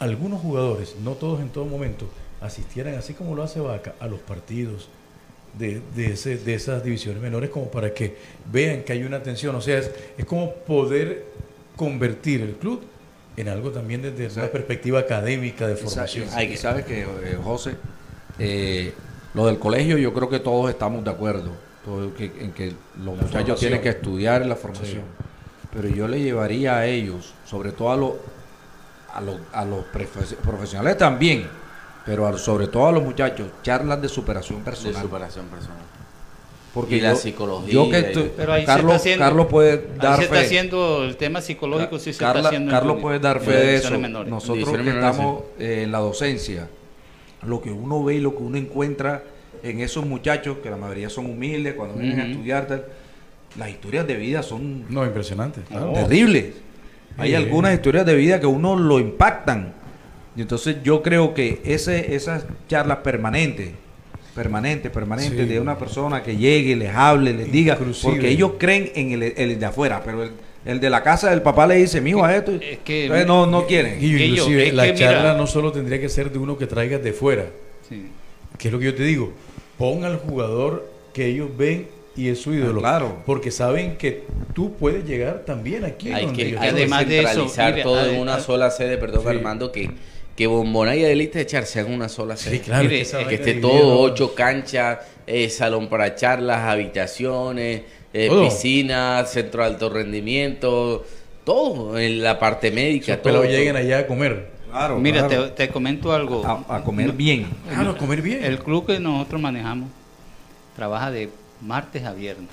[0.02, 2.06] algunos jugadores, no todos en todo momento,
[2.40, 4.88] asistieran, así como lo hace Vaca, a los partidos
[5.58, 8.16] de, de, ese- de esas divisiones menores, como para que
[8.50, 9.54] vean que hay una atención.
[9.54, 11.24] O sea, es, es como poder
[11.76, 12.82] convertir el club
[13.36, 16.26] en algo también desde una perspectiva académica de formación.
[16.32, 17.76] Hay que sabes que, eh, José,
[18.38, 18.92] eh,
[19.34, 21.50] lo del colegio yo creo que todos estamos de acuerdo,
[21.84, 23.56] todo que- en que los muchachos formación.
[23.58, 25.02] tienen que estudiar en la formación.
[25.72, 28.12] Pero yo le llevaría a ellos, sobre todo a los
[29.14, 29.85] a los, a los
[30.42, 31.46] profesionales también,
[32.07, 35.03] pero a- sobre todo a los muchachos, charlas de superación de personal.
[35.03, 35.79] superación personal.
[36.75, 39.46] Porque Y la yo- psicología Yo que estoy- Pero ahí se Carlos, está haciendo- Carlos
[39.48, 40.44] puede Ahí dar se está fe.
[40.46, 42.70] haciendo el tema psicológico, sí se Carla- está haciendo.
[42.70, 43.98] en Carlos puede dar fe de eso.
[43.98, 44.31] menores.
[44.31, 46.68] Nosotros que estamos eh, en la docencia,
[47.46, 49.22] lo que uno ve y lo que uno encuentra
[49.62, 52.87] en esos muchachos, que la mayoría son humildes, cuando vienen a estudiar, tal,
[53.59, 55.61] las historias de vida son No, impresionante.
[55.68, 55.92] claro.
[55.92, 56.55] terribles.
[57.18, 59.75] Hay algunas historias de vida que uno lo impactan.
[60.37, 63.70] Y entonces yo creo que ese, esas charlas permanentes,
[64.35, 65.44] permanentes, permanentes, Sí.
[65.53, 69.61] de una persona que llegue, les hable, les diga, porque ellos creen en el, el
[69.61, 70.31] de afuera, pero el,
[70.64, 73.46] el de la casa del papá le dice, mijo, a esto, Es que- entonces no,
[73.46, 74.03] no quieren.
[74.03, 76.66] Y inclusive es la que mira- charla no solo tendría que ser de uno que
[76.66, 77.46] traigas de fuera,
[77.88, 78.07] Sí.
[78.57, 79.33] que es lo que yo te digo,
[79.77, 83.22] pon al jugador que ellos ven y es su ídolo, Ah, claro.
[83.25, 86.12] porque saben que tú puedes llegar también aquí.
[86.12, 88.70] Hay donde que, ellos hay que Además de eso, centralizar mire, todo en una sola
[88.70, 89.29] sede, perdón Sí.
[89.29, 89.90] Armando, que,
[90.37, 92.57] que Bombona y Adelita de Echar sean una sola sede.
[92.57, 92.85] Sí, claro.
[92.85, 94.01] Mire, es que, que vaina esté todo, ¿no?
[94.01, 101.05] ocho canchas, eh, salón para charlas, habitaciones, eh, piscina, centro de alto rendimiento,
[101.44, 103.57] todo, en la parte médica, pelados todo.
[103.57, 104.51] lleguen allá a comer.
[104.70, 105.51] Claro, Mira, claro.
[105.51, 106.44] te, te comento algo.
[106.46, 107.46] a, a comer bien.
[107.68, 108.42] Claro, a comer bien.
[108.44, 109.90] El club que nosotros manejamos
[110.77, 111.29] trabaja de
[111.62, 112.51] martes a viernes,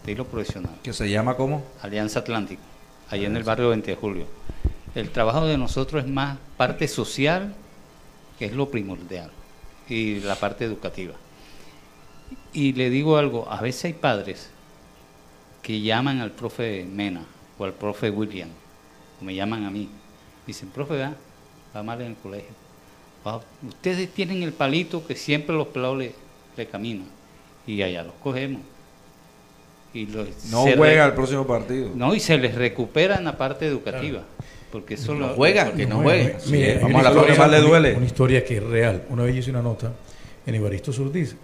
[0.00, 0.74] estilo profesional.
[0.82, 2.62] Que se llama como Alianza Atlántico,
[3.10, 4.26] allá en el barrio 20 de julio.
[4.94, 7.54] El trabajo de nosotros es más parte social,
[8.38, 9.30] que es lo primordial,
[9.88, 11.14] y la parte educativa.
[12.52, 14.50] Y le digo algo, a veces hay padres
[15.62, 17.24] que llaman al profe Mena
[17.58, 18.48] o al profe William,
[19.20, 19.88] o me llaman a mí,
[20.46, 21.14] dicen, profe, va,
[21.74, 22.50] va mal en el colegio.
[23.24, 26.14] "Ah, ustedes tienen el palito que siempre los pelados le,
[26.56, 27.17] le caminan
[27.68, 28.62] y allá los cogemos.
[29.94, 31.90] Y los- No juega el próximo partido.
[31.94, 34.22] No, y se les recupera en la parte educativa.
[34.70, 36.22] Porque eso No lo- juega, que no juegue.
[36.26, 37.94] eh, mire, Sí, vamos a la historia- próxima, le una- duele.
[37.96, 39.02] Una historia que es real.
[39.08, 39.92] Una vez yo hice una nota
[40.46, 41.36] en Evaristo Surdiz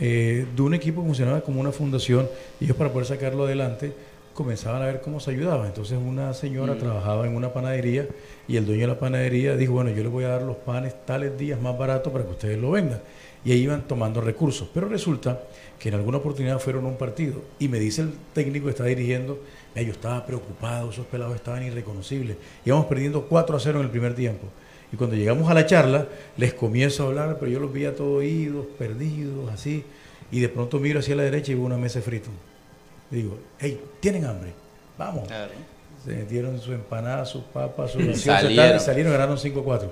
[0.00, 2.28] eh, de un equipo que funcionaba como una fundación
[2.60, 3.92] y ellos para poder sacarlo adelante
[4.34, 5.66] comenzaban a ver cómo se ayudaba.
[5.66, 8.08] Entonces una señora trabajaba en una panadería
[8.48, 10.94] y el dueño de la panadería dijo, bueno, yo les voy a dar los panes
[11.06, 13.00] tales días más baratos para que ustedes lo vendan.
[13.44, 14.68] Y ahí iban tomando recursos.
[14.74, 15.42] Pero resulta
[15.82, 18.84] que en alguna oportunidad fueron a un partido y me dice el técnico que está
[18.84, 19.40] dirigiendo,
[19.74, 22.36] "Mira, yo estaba preocupado, esos pelados estaban irreconocibles.
[22.64, 24.46] Íbamos perdiendo 4 a 0 en el primer tiempo.
[24.92, 28.18] Y cuando llegamos a la charla, les comienzo a hablar, pero yo los veía todos
[28.18, 29.82] oídos, perdidos, así.
[30.30, 32.30] Y de pronto miro hacia la derecha y veo una mesa de frito.
[33.10, 34.52] Digo, hey, ¿tienen hambre?
[34.96, 35.26] Vamos.
[35.26, 35.50] Claro.
[36.04, 38.76] Se metieron su empanada, sus papas, su ración, Salieron.
[38.76, 39.90] y salieron, ganaron 5-4.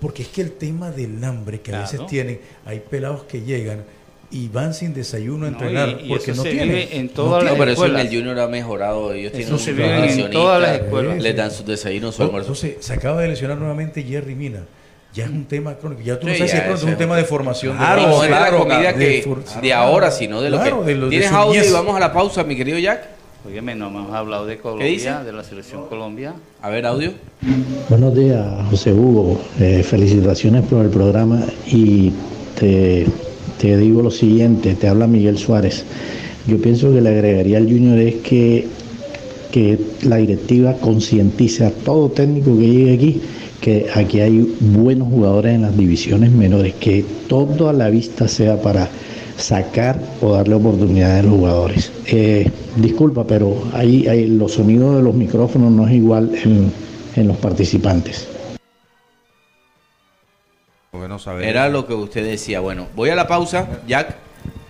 [0.00, 2.06] Porque es que el tema del hambre que a veces Claro.
[2.08, 3.84] tienen, hay pelados que llegan
[4.32, 6.68] y van sin desayuno a No, entrenar y- y porque eso no se tienen.
[6.68, 8.12] vive en No todas No, las pero eso en escuelas.
[8.12, 9.12] el Junior ha mejorado.
[9.12, 11.22] Ellos tienen se un vive en nutricionista, todas las escuelas.
[11.22, 12.48] Les dan sus desayunos, su Oh, almuerzo.
[12.52, 14.60] Entonces, se acaba de lesionar nuevamente Jerry Mina.
[15.12, 16.02] Ya es un tema crónico.
[16.02, 17.72] Ya tú no Sí, sabes si es es un tema de formación.
[17.72, 18.08] de Claro, base.
[18.16, 20.80] no es de la claro, comida de que for- de ahora, sino de lo Claro,
[20.84, 20.86] que.
[20.86, 23.08] de lo- de ¿Tienes su audio y vamos a la pausa, mi querido Jack?
[23.44, 24.58] Óyeme, no hemos hablado de?
[24.58, 26.34] Colombia, de la selección Colombia.
[26.62, 27.12] A ver, audio.
[27.88, 29.40] Buenos días, José Hugo.
[29.58, 32.12] Eh, felicitaciones por el programa y
[32.58, 33.06] te,
[33.60, 35.84] te digo lo siguiente, te habla Miguel Suárez.
[36.46, 38.66] Yo pienso que le agregaría al Junior es que,
[39.52, 43.20] que la directiva concientice a todo técnico que llegue aquí
[43.60, 48.88] que aquí hay buenos jugadores en las divisiones menores, que toda la vista sea para
[49.36, 51.92] sacar o darle oportunidades a los jugadores.
[52.06, 56.72] Eh, disculpa, pero ahí, ahí los sonidos de los micrófonos no es igual en,
[57.16, 58.29] en los participantes.
[61.20, 61.44] Saber.
[61.46, 62.60] Era lo que usted decía.
[62.60, 63.66] Bueno, voy a la pausa.
[63.86, 64.16] Jack,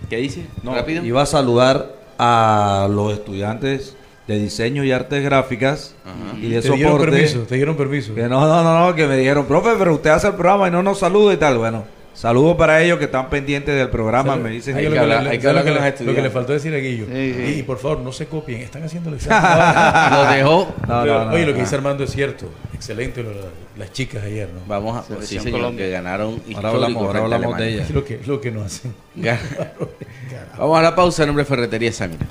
[0.09, 0.45] ¿qué dice?
[0.63, 1.03] No, Rápido.
[1.03, 3.95] Iba a saludar a los estudiantes
[4.27, 5.95] de diseño y artes gráficas
[6.39, 7.11] y de Te dieron soporte.
[7.11, 8.13] permiso, te dieron permiso.
[8.13, 10.71] Que no, no, no, no, que me dijeron, profe, pero usted hace el programa y
[10.71, 11.57] no nos saluda y tal.
[11.57, 14.35] Bueno, saludos para ellos que están pendientes del programa.
[14.35, 16.07] Me dicen Hay que hablar- hay que ¿sabe hablar lo con los le- estudiantes.
[16.07, 17.05] Lo que le faltó decir a Guillo.
[17.11, 17.55] Sí, sí.
[17.59, 20.11] Y, por favor, no se copien, están haciendo el examen.
[20.17, 20.75] Lo dejó.
[20.87, 21.63] No, no, no, Oye, lo que no.
[21.65, 22.49] dice Armando es cierto.
[22.73, 23.31] Excelente lo-
[23.77, 24.59] las chicas ayer, ¿no?
[24.67, 25.01] Vamos a.
[25.01, 25.85] Sí, Selección señor, Colombia.
[25.85, 26.41] que ganaron.
[26.55, 27.81] Ahora hablamos, ahora de Alemania.
[27.83, 28.93] Es lo que, lo que no hacen.
[30.57, 31.25] Vamos a la pausa.
[31.25, 32.25] Nombre Ferretería Samira.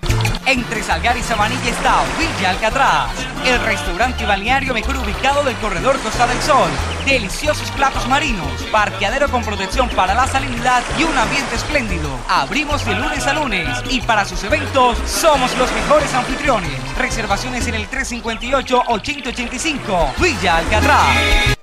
[0.48, 3.12] Entre Salgar y Sabanilla está Villa Alcatraz,
[3.46, 6.70] el restaurante balneario mejor ubicado del corredor Costa del Sol.
[7.06, 12.10] Deliciosos platos marinos, parqueadero con protección para la salinidad y un ambiente espléndido.
[12.30, 16.72] Abrimos de lunes a lunes y para sus eventos somos los mejores anfitriones.
[16.98, 20.14] Reservaciones en el 358-8085.
[20.18, 21.57] Villa Alcatraz.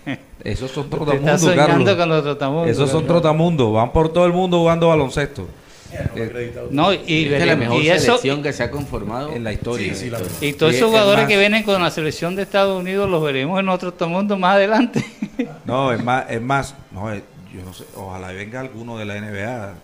[0.45, 1.97] Esos son trotamundos, Carlos.
[1.97, 3.73] con los trotamundos, Esos son trotamundos.
[3.73, 5.47] Van por todo el mundo jugando baloncesto.
[5.93, 9.45] Eh, No, y, Esta es la mejor y eso selección que se ha conformado en
[9.45, 9.95] la historia.
[9.95, 12.79] Sí, sí, la- y todos esos es jugadores que vienen con la selección de Estados
[12.79, 15.05] Unidos los veremos en otro mundo más adelante.
[15.65, 17.23] No, es más, es más, no, eh,
[17.55, 19.75] yo no sé, ojalá venga alguno de la NBA.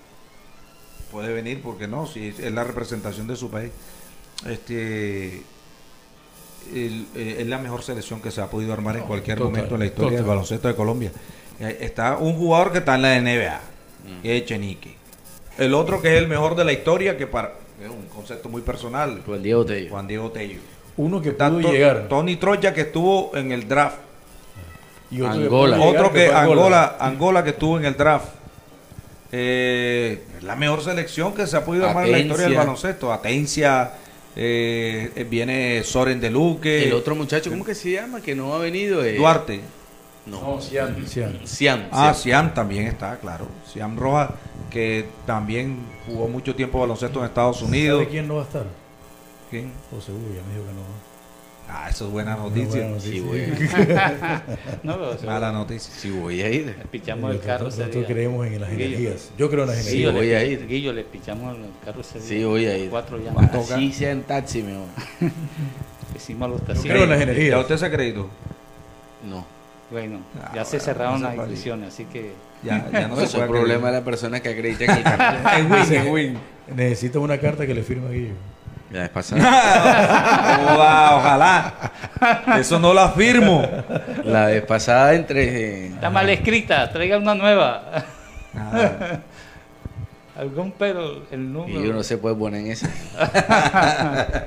[1.13, 3.71] Puede venir, porque no, si es la representación de su país.
[4.49, 5.43] Este
[6.73, 9.81] eh, es la mejor selección que se ha podido armar en cualquier total, momento en
[9.81, 10.29] la historia del total.
[10.37, 11.13] baloncesto de Colombia.
[11.61, 13.61] Está un jugador que está en la NBA,
[14.23, 14.97] que es Chenique.
[15.59, 17.53] El otro que es el mejor de la historia, que para
[17.83, 19.91] es un concepto muy personal, Juan Diego Tello.
[19.91, 20.59] Juan Diego Tello.
[20.97, 22.07] Uno que Está pudo llegar.
[22.09, 23.97] Tony Troya que estuvo en el draft.
[25.11, 25.77] Y otro que Angola.
[25.77, 28.29] llegar, Otro que Angola, Angola que estuvo en el draft.
[29.33, 32.61] Eh, es la mejor selección que se ha podido armar en la historia del Atencia.
[32.61, 33.13] baloncesto.
[33.13, 33.91] Atencia,
[34.37, 38.21] eh, eh, viene Soren de Luque, El otro muchacho, ¿cómo que se llama?
[38.21, 39.05] Que no ha venido.
[39.05, 39.61] eh, Duarte.
[40.27, 40.97] No, No, Cian.
[41.07, 41.89] Siam.
[41.93, 42.15] Ah, Siam.
[42.15, 43.47] Siam también está, claro.
[43.71, 44.31] Siam Rojas,
[44.71, 48.01] que también jugó mucho tiempo baloncesto en Estados Unidos.
[48.01, 48.65] ¿Sabe quién no va a estar?
[49.51, 49.71] ¿Quién?
[49.91, 50.87] José ya me dijo que no va.
[51.67, 52.83] Ah, eso es buena noticia.
[52.87, 53.27] buena Sí, noticia.
[53.27, 54.79] güey.
[54.83, 55.93] no, pero se- Mala noticia.
[55.95, 56.67] Sí, voy a ir.
[56.67, 58.85] le pichamos el Nosotros- carro Nosotros creemos en las Guillo.
[58.85, 59.31] energías.
[59.39, 60.13] Yo creo en las Sí, energías.
[60.15, 60.67] voy le, a ir.
[60.67, 62.29] Guillo, le pichamos el carro ese día.
[62.29, 62.91] Sí, voy a ir.
[62.91, 63.53] Cuatro Va a llamas.
[63.53, 63.77] tocar.
[63.79, 64.89] Así sea en taxi, mi amor.
[66.17, 66.85] Hicimos los Yo taxis.
[66.91, 67.61] creo en las ¿Ya energías.
[67.61, 68.29] usted se ha creído?
[69.29, 69.47] No.
[69.95, 72.33] Bueno, Ah, ya se cerraron no las inscripciones, así que
[72.65, 75.39] Ya, ya no es el problema de la persona que acredita en el canal.
[75.57, 76.39] Es win, es win.
[76.75, 78.35] Necesita una carta que le firme a Guillo.
[78.91, 79.41] La pasada,
[80.69, 81.75] Joda, ojalá.
[82.59, 83.63] Eso no lo afirmo.
[84.25, 85.43] la vez pasada entre.
[85.45, 88.05] eh, está mal escrita, traiga una nueva.
[88.57, 89.19] Ah,
[90.37, 91.81] Algún pero el número.
[91.81, 92.89] y yo no se puede poner en esa.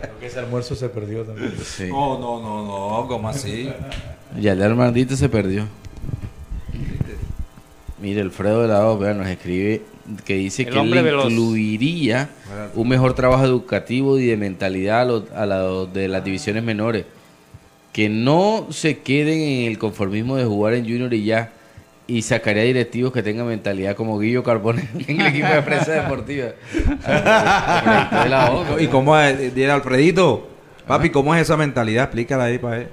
[0.02, 1.54] Creo que ese almuerzo se perdió también.
[1.64, 1.88] Sí.
[1.90, 2.66] No, no, no,
[3.02, 3.72] no, ¿cómo así?
[4.40, 5.68] Ya el Armandito se perdió.
[8.00, 9.82] Mire, Alfredo de la O, vea, nos escribe
[10.24, 11.26] que dice El que le veloz.
[11.32, 12.30] incluiría
[12.76, 17.06] un mejor trabajo educativo y de mentalidad a los a los de las divisiones menores.
[17.92, 21.52] Que no se queden en el conformismo de jugar en Junior y ya.
[22.10, 26.50] Y sacaría directivos que tengan mentalidad como Guillo Carbone en el equipo de prensa deportiva.
[27.04, 29.70] Alfredito de la O, ¿Y cómo es?
[29.70, 30.48] Alfredito,
[30.86, 32.06] papi, ¿cómo es esa mentalidad?
[32.06, 32.88] Explícala ahí para él.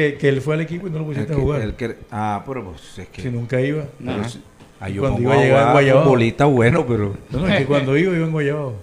[0.00, 1.60] Que, que él fue al equipo y no lo El pusiste a jugar.
[1.60, 3.22] el que- ah, pero pues es que...
[3.22, 3.84] Que nunca iba.
[3.98, 4.12] No.
[4.16, 4.42] pero si-
[4.80, 6.02] ah, yo Cuando iba a llegar Guayabao.
[6.04, 7.14] futbolista bueno, pero...
[7.30, 8.74] No, no, es que cuando iba, iba en Guayabao.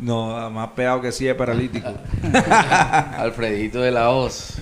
[0.00, 1.88] No, más pegado que sí es paralítico.
[3.18, 4.58] Alfredito de la Hoz.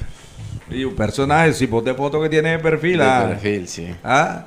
[0.70, 3.94] y un personaje, si vos de foto que tiene de perfil, De ah, perfil, sí.
[4.04, 4.44] ah,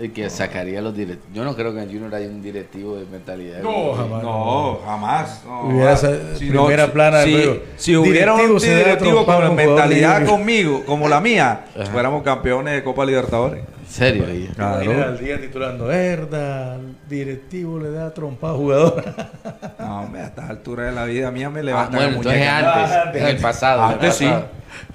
[0.00, 1.34] El que sacaría los directivos.
[1.34, 3.60] Yo no creo que en Junior haya un directivo de mentalidad.
[3.60, 4.22] No, jamás.
[4.22, 5.42] No, jamás.
[5.46, 5.60] no.
[5.68, 10.32] Hubiera Ah, esa si primera plana del si, si hubiera un Directivo con mentalidad libre.
[10.32, 13.62] conmigo, como la mía, fuéramos campeones de Copa Libertadores.
[13.62, 14.24] ¿En serio?
[14.54, 15.02] Claro.
[15.04, 16.78] al día titulando Herda,
[17.08, 19.04] directivo le da trompada a jugador.
[19.78, 22.40] No, hombre, a esta altura de la vida mía me Ah, levantan bueno, la entonces
[22.40, 23.02] muñeca.
[23.04, 23.20] antes.
[23.22, 23.82] En el pasado.
[23.82, 24.30] en el Antes sí.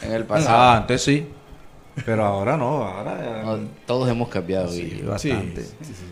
[0.01, 0.57] En el pasado.
[0.57, 1.27] Ah, antes sí.
[2.05, 5.03] Pero ahora no, ahora No, todos hemos cambiado, sí, Guille.
[5.03, 5.63] bastante.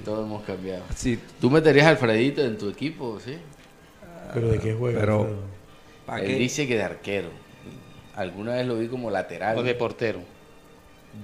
[0.06, 0.84] Todos hemos cambiado.
[0.96, 3.20] Sí, ¿Tú meterías a Alfredito en tu equipo?
[3.20, 3.36] Sí.
[4.34, 5.00] Pero de qué juega.
[5.02, 5.28] Pero-
[6.18, 6.36] Él qué?
[6.36, 7.30] dice que de arquero.
[8.16, 9.58] Alguna vez lo vi como lateral.
[9.58, 10.20] O de portero.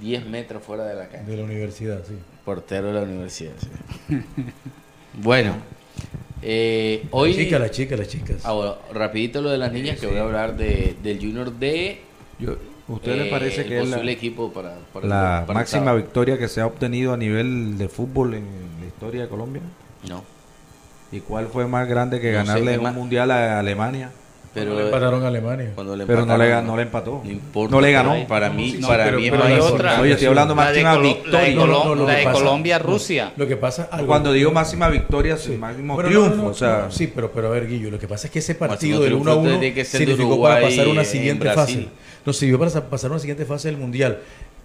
[0.01, 1.23] 10 metros fuera de la cancha.
[1.29, 2.13] De la universidad, sí.
[2.45, 4.15] Portero de la universidad, sí.
[5.13, 5.55] bueno.
[6.41, 7.33] eh, hoy...
[7.33, 8.41] La chica, la chica, las chicas.
[8.45, 12.01] Ah, bueno, rapidito lo de las niñas, que voy a hablar de, del Junior de...
[12.39, 12.57] Yo-
[12.89, 15.59] ¿Usted le eh, parece el que es la, posible equipo para, para el- la para
[15.59, 18.43] máxima victoria que se ha obtenido a nivel de fútbol en
[18.81, 19.61] la historia de Colombia?
[20.07, 20.23] No.
[21.11, 24.11] ¿Y cuál fue más grande que No ganarle es un más- mundial a Alemania?
[24.51, 25.71] Pero, le empataron a Alemania.
[25.75, 27.21] cuando le Pero no le, no le empató.
[27.23, 28.27] no importa, No le ganó.
[28.27, 30.01] Para mí, No, para pero- mí es pero más hay otra.
[30.01, 31.39] Oye, estoy hablando La de máxima de victoria.
[31.39, 31.51] La que
[32.17, 33.33] de pasa- Colombia-Rusia.
[33.37, 35.57] Lo que pasa algo- Cuando digo máxima victoria, sí, Sí.
[35.57, 36.35] máximo Pero triunfo.
[36.35, 38.33] no, no, o sea, no, sí, pero, pero a ver, Guillo, lo que pasa es
[38.33, 40.87] que ese partido del triunfo 1 a 1 tiene que ser de significó para pasar
[40.87, 41.87] una en siguiente fase.
[42.25, 44.19] Nos sirvió para sa- pasar una siguiente fase del Mundial.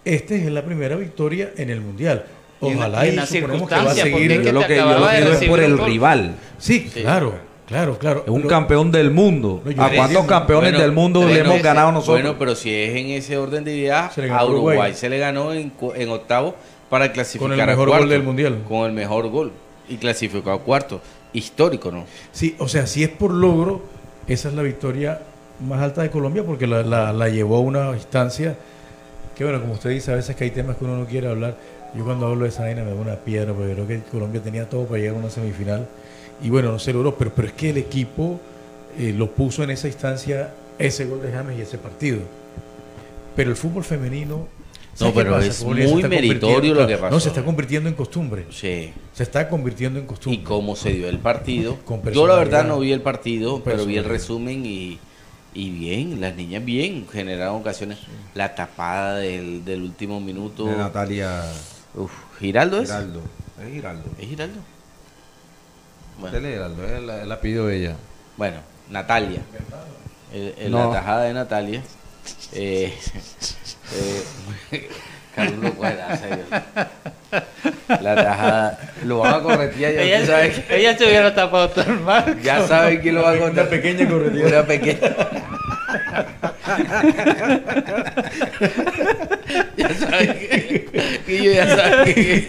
[0.05, 2.25] Esta es la primera victoria en el Mundial.
[2.61, 4.33] Ojalá y en suponemos que va a porque seguir.
[4.33, 5.87] es que yo lo que, yo acababa lo de que digo es por el gol.
[5.87, 6.35] rival.
[6.59, 7.01] Sí, Sí.
[7.03, 7.35] claro,
[7.67, 8.23] claro, claro.
[8.27, 9.63] Es un campeón del mundo.
[9.65, 12.23] No, ¿A cuántos campeones Bueno, del mundo le hemos ese- ganado nosotros?
[12.23, 14.95] Bueno, pero si es en ese orden de ideas, a a Uruguay, Uruguay.
[14.95, 15.73] se le ganó en,
[16.11, 16.55] octavo
[16.89, 18.59] para clasificar Con el a mejor cuarto, gol del Mundial.
[18.69, 19.53] Con el mejor gol.
[19.89, 21.01] Y clasificó a cuarto.
[21.35, 22.05] Histórico, ¿no?
[22.33, 23.83] Sí, o sea, si es por logro,
[24.29, 25.21] esa es la victoria
[25.61, 28.57] más alta de Colombia porque la, la- la llevó a una instancia
[29.37, 31.57] que, bueno, como usted dice, a veces que hay temas que uno no quiere hablar.
[31.97, 34.69] Yo cuando hablo de esa vaina me da una piedra porque creo que Colombia tenía
[34.69, 35.87] todo para llegar a una semifinal
[36.43, 38.41] y bueno, no se logró, pero, pero es que el equipo
[38.99, 42.19] eh, lo puso en esa instancia ese gol de James y ese partido.
[43.37, 44.47] Pero el fútbol femenino...
[45.01, 47.11] No, ¿sabe qué pero es muy meritorio lo que pasó.
[47.15, 48.47] No, se está convirtiendo en costumbre.
[48.51, 48.93] Sí.
[49.13, 50.41] Se está convirtiendo en costumbre.
[50.41, 51.77] Y cómo se dio el partido.
[52.13, 54.99] Yo la verdad no vi el partido, pero vi el resumen y,
[55.55, 57.99] y bien, las niñas bien, generaron ocasiones.
[58.35, 60.67] La tapada del, del último minuto.
[60.67, 61.43] De Natalia.
[61.95, 62.89] Uf, ¿Giraldo es?
[62.91, 63.23] Giraldo.
[63.65, 64.05] Es Giraldo.
[64.19, 64.61] ¿Es Giraldo?
[66.21, 67.97] Usted lee Giraldo, él la, él la pidió ella.
[68.37, 68.59] Bueno,
[68.91, 69.43] Natalia.
[70.33, 70.89] El- el- No.
[70.93, 71.83] La tajada de Natalia.
[72.53, 72.93] Eh,
[74.73, 74.89] eh,
[75.35, 76.45] Carlos lo cuela, serio.
[78.01, 78.79] La tajada.
[79.05, 80.03] Lo van a corretear ya.
[80.03, 82.33] Ella, sabes que- ella se hubiera tapado todo el marco.
[82.43, 83.65] Ya saben quién lo va a contar.
[83.65, 84.47] Una pequeña corretilla.
[84.47, 85.01] Una pequeña.
[89.77, 90.87] ya saben que.
[91.27, 92.47] que yo ya saben que.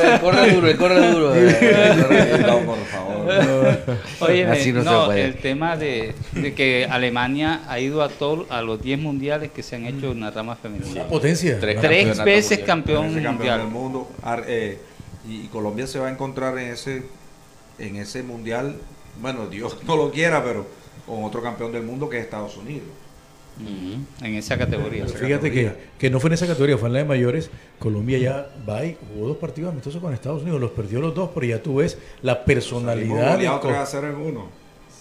[0.00, 1.34] Oye, Corre duro, corre duro.
[1.34, 3.78] eh, corre- No, por favor.
[4.20, 5.24] Oye, Así no, no, se puede.
[5.24, 9.62] el tema de, de que Alemania ha ido a todo, a los 10 mundiales que
[9.62, 10.92] se han hecho en la rama femenina.
[11.02, 11.58] Una potencia.
[11.60, 13.58] Tres, campeonato veces campeón mundial.
[13.60, 14.10] del mundo.
[14.22, 14.78] Ar- eh,
[15.28, 17.02] y, y Colombia se va a encontrar en ese
[17.78, 18.74] en ese mundial,
[19.20, 20.66] bueno, Dios no lo quiera, pero
[21.06, 22.86] con otro campeón del mundo que es Estados Unidos.
[24.22, 25.04] En esa categoría.
[25.06, 27.50] Pero Fíjate que, que no fue en esa categoría, fue en la de mayores.
[27.80, 31.30] Colombia ya va y jugó dos partidos amistosos con Estados Unidos, los perdió los dos,
[31.34, 33.16] pero ya tú ves la personalidad.
[33.36, 34.46] del Salimos co- goleados 3 a 0 en uno.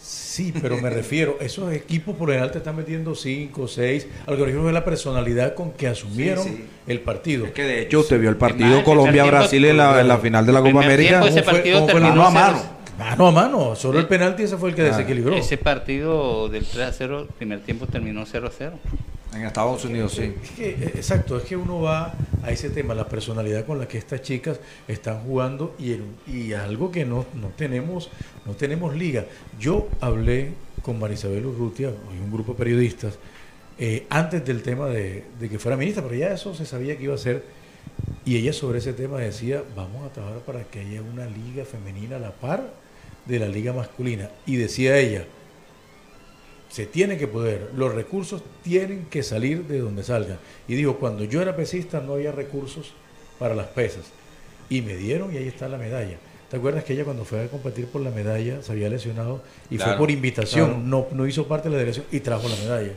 [0.01, 4.07] Sí, pero me refiero, esos equipos por general te están metiendo 5, 6.
[4.26, 6.65] A lo que es la personalidad con que asumieron Sí, sí.
[6.88, 7.45] el partido.
[7.45, 10.45] Es que de hecho usted vio el partido el Colombia-Brasil en la, en la final
[10.47, 11.22] de la Copa América.
[11.22, 12.77] tiempo ese ¿Cómo fue- partido cómo fue terminó a 0 mano?
[12.98, 15.36] Mano a mano, solo el penalti ese fue el que Ah, desequilibró.
[15.36, 18.80] Ese partido del 3 a 0, el primer tiempo terminó 0 a 0.
[19.34, 20.34] En Estados Unidos, sí.
[20.41, 23.88] Es que, eh, exacto, es que uno va a ese tema, la personalidad con la
[23.88, 28.10] que estas chicas están jugando y, el- y algo que no, no tenemos,
[28.45, 29.26] no tenemos liga.
[29.60, 33.20] Yo hablé con Marisabel Urrutia y un grupo de periodistas
[33.78, 37.04] eh, antes del tema de, de que fuera ministra, pero ya eso se sabía que
[37.04, 37.43] iba a ser.
[38.26, 42.16] Y ella sobre ese tema decía, vamos a trabajar para que haya una liga femenina
[42.16, 42.87] a la par
[43.28, 44.30] de la liga masculina.
[44.46, 45.26] Y decía ella,
[46.70, 50.38] se tiene que poder, los recursos tienen que salir de donde salgan.
[50.68, 52.94] Y digo, cuando yo era pesista no había recursos
[53.40, 54.06] para las pesas.
[54.70, 56.18] Y me dieron y ahí está la medalla.
[56.50, 59.78] ¿Te acuerdas que ella cuando fue a competir por la medalla se había lesionado y
[59.78, 60.84] fue por invitación, claro.
[60.86, 62.94] no, no hizo parte de la delegación y trajo la medalla?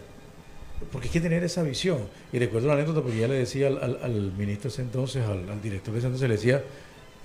[0.92, 1.98] Porque hay que tener esa visión.
[2.32, 5.48] Y recuerdo la anécdota porque ya le decía al, al- al ministro ese entonces, al,
[5.50, 6.64] al director de ese entonces, le decía,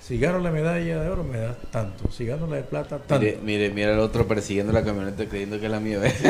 [0.06, 3.18] si gano la medalla de oro me da tanto, si gano la de plata, tanto.
[3.18, 5.98] Mire, mire, mira el otro persiguiendo la camioneta creyendo que es la mía.
[6.00, 6.28] que-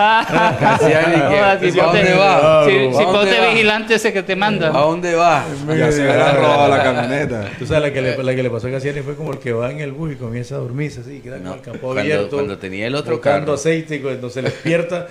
[0.00, 2.64] Ahora, si ¿A ponte- dónde va?
[2.66, 4.68] Si, ¿A si ponte vigilante ese que te manda.
[4.68, 5.44] ¿A dónde va?
[5.68, 7.48] Ya se hubiera robado la camioneta.
[7.58, 9.52] Tú sabes, la que, le, la que le pasó a Cassiani fue como el que
[9.52, 12.00] va en el bus y comienza a dormirse así, queda como No, el campo cuando-
[12.00, 12.36] abierto.
[12.36, 13.52] cuando tenía el otro carro.
[13.54, 15.06] aceite y cuando se despierta,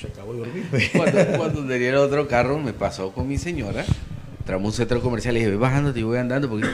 [0.00, 0.64] se acabó de dormir.
[0.96, 3.84] Cuando, cuando tenía el otro carro, me pasó con mi señora.
[4.50, 6.66] Entramos a un centro comercial y dije, voy bajando, y voy andando, porque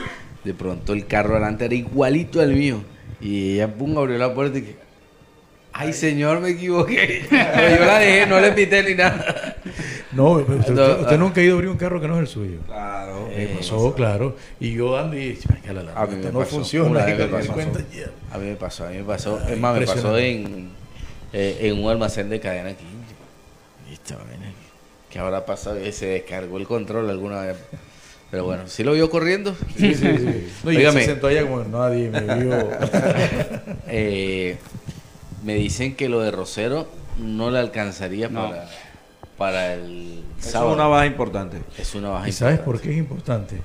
[0.43, 2.81] de pronto el carro adelante era igualito al mío.
[3.21, 4.75] Y ella, pum, abrió la puerta y que,
[5.73, 7.27] ay señor, me equivoqué.
[7.29, 9.57] Pero yo la dejé, no le pité ni nada.
[10.11, 12.21] No, pero usted, usted- usted nunca ha ido a abrir un carro que no es
[12.21, 12.57] el suyo.
[12.65, 13.27] Claro.
[13.27, 14.35] Me Eh, pasó, claro.
[14.59, 16.51] Y yo ando y "Ay, que la- la- A mí esto me no pasó.
[16.55, 17.05] funciona.
[17.05, 17.53] Me pasó.
[18.31, 19.39] A mí me pasó, a mí me pasó.
[19.45, 20.69] Ay, es más, me pasó en,
[21.31, 22.85] eh, en un almacén de cadena aquí.
[23.93, 24.51] Esta vaina,
[25.09, 25.83] ¿Qué habrá pasado?
[25.85, 27.57] Y Se descargó el control alguna vez.
[28.29, 29.55] Pero bueno, ¿sí lo vio corriendo?
[29.77, 30.47] Sí, sí, sí.
[30.63, 32.57] No, y se sentó allá como nadie me vio.
[33.87, 34.57] eh,
[35.43, 36.87] me dicen que lo de Rosero
[37.19, 38.49] no le alcanzaría No.
[38.49, 38.69] para,
[39.37, 40.73] para el Eso es sábado.
[40.73, 41.57] una baja importante.
[41.77, 43.57] Es una baja ¿Y sabes por qué es importante?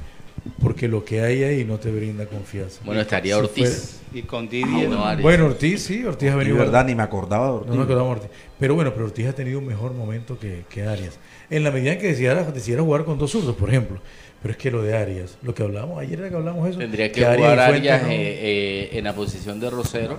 [0.61, 2.81] Porque lo que hay ahí no te brinda confianza.
[2.85, 4.01] Bueno, estaría Si Ortiz.
[4.13, 4.89] Y con Ah, Didier.
[4.91, 5.23] no, Arias.
[5.23, 6.57] Bueno, Ortiz sí, Ortiz ha venido.
[6.57, 7.75] verdad, ni me acordaba de Ortiz.
[7.75, 8.39] No acordamos de Ortiz.
[8.61, 11.19] Pero bueno, pero Ortiz ha tenido un mejor momento que, que Arias.
[11.53, 13.99] En la medida en que decidiera, decidiera jugar con dos zurdos, por ejemplo.
[14.43, 16.79] Pero es que lo de Arias, lo que hablamos, ayer era que hablamos eso.
[16.79, 20.17] Tendría que, jugar Arias no- eh, eh, en la posición de Rosero.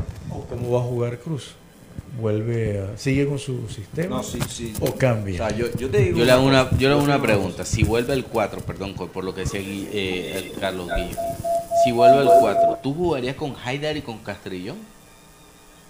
[0.50, 1.56] ¿Cómo va a jugar Cruz?
[2.22, 4.18] ¿Vuelve a, sigue con su sistema?
[4.18, 4.74] No, sí, sí.
[4.80, 5.44] ¿O cambia?
[5.44, 6.20] O sea, yo, yo te digo.
[6.20, 7.66] Yo le hago una, yo le hago una pregunta.
[7.66, 11.18] Si vuelve el 4, perdón, por lo que decía eh, el Carlos Guillo.
[11.84, 14.78] Si vuelve el 4, ¿tú jugarías con Haidar y con Castrillón?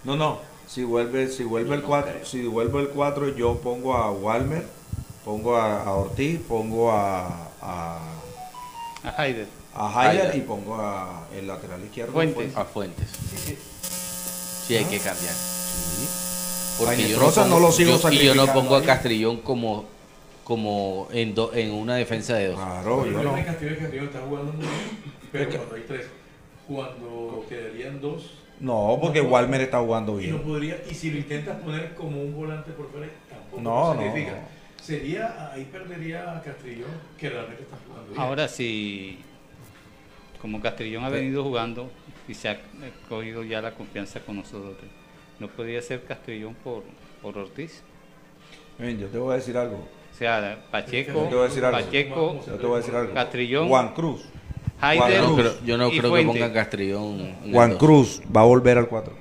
[0.05, 0.39] No, no.
[0.65, 4.63] Si vuelve, si vuelve el 4, si vuelve el 4, yo pongo a Walmer,
[5.24, 7.28] pongo a, a Ortiz, pongo a
[7.61, 7.99] a,
[9.03, 9.47] A Haider.
[9.76, 12.55] a Haider y pongo a el lateral izquierdo Fuentes.
[12.55, 13.07] A Fuentes.
[14.67, 15.34] Sí, hay que cambiar.
[16.88, 18.82] A Inestrosa no lo sigo yo- Y yo no pongo a.
[18.84, 19.86] Castrillón como,
[20.43, 22.55] como en, do- en una defensa de dos.
[22.59, 23.36] Claro, yo no.
[23.36, 26.05] que Castillo está jugando muy bien, pero cuando hay tres,
[26.67, 28.32] cuando quedarían dos.
[28.59, 30.47] No, porque no- Walmer está jugando Y no bien.
[30.47, 34.01] podría, y si lo intentas poner como un volante por fuera, tampoco No, no.
[34.84, 38.19] Sería, ahí perdería a Castrillón, que realmente está jugando bien.
[38.19, 39.17] Ahora sí,
[40.41, 41.89] como Castrillón ha venido jugando
[42.27, 44.75] y se ha eh, cogido ya la confianza con nosotros,
[45.39, 46.84] no podía ser Castrillón por,
[47.21, 47.81] por Ortiz.
[48.77, 49.77] Ven, yo te voy a decir algo.
[49.77, 51.79] O sea, Pacheco, Yo te voy a decir algo.
[51.79, 53.13] Pacheco, Yo te voy a decir algo.
[53.13, 54.25] Castrillón, Juan Cruz.
[54.81, 57.36] Yo no creo, yo no y creo que pongan Castrillón.
[57.53, 57.77] Juan.
[57.77, 59.13] Cruz va a volver al 4.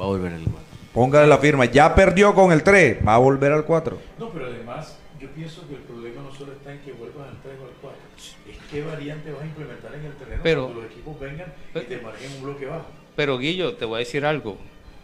[0.00, 0.63] Va a volver el 4.
[0.94, 1.64] Póngale la firma.
[1.64, 3.98] Ya perdió con el 3, va a volver al 4.
[4.18, 7.42] No, pero además, yo pienso que el problema no solo está en que vuelvas al
[7.42, 10.82] 3 o al 4, es qué variante vas a implementar en el terreno Pero- cuando
[10.82, 12.86] los equipos vengan y te marquen un bloque bajo.
[13.16, 14.56] Pero Guillo, te voy a decir algo.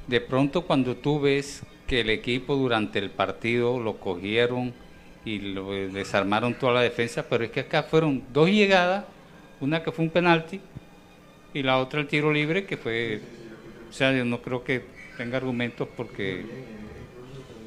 [0.06, 4.72] De pronto cuando tú ves que el equipo durante el partido lo cogieron
[5.24, 9.04] y lo desarmaron toda la defensa, pero es que acá fueron dos llegadas,
[9.60, 10.60] una que fue un penalti
[11.52, 13.20] y la otra el tiro libre que fue,
[13.88, 14.82] o sea, yo no creo que
[15.20, 16.46] tenga argumentos porque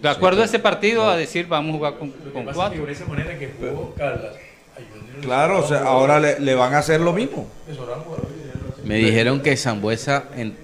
[0.01, 2.53] de acuerdo a ese partido a decir vamos a jugar con, con pasa es que
[2.55, 2.79] cuatro.
[5.21, 7.47] Claro, o sea, ahora le, van a hacer lo mismo.
[8.83, 10.55] Me dijeron que Zambuesa en-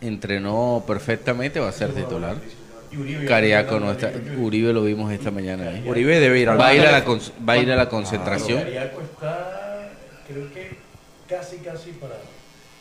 [0.00, 2.34] entrenó perfectamente, va a ser titular.
[3.28, 4.10] Cariaco no está.
[4.38, 5.68] Uribe lo vimos esta mañana.
[5.70, 5.84] ahí.
[5.86, 7.18] Uribe debe ir al va a ir a la, banco.
[7.18, 8.58] con- va a ir a la concentración.
[8.64, 9.90] Cariaco está,
[10.26, 10.76] creo que
[11.28, 12.16] casi, casi para.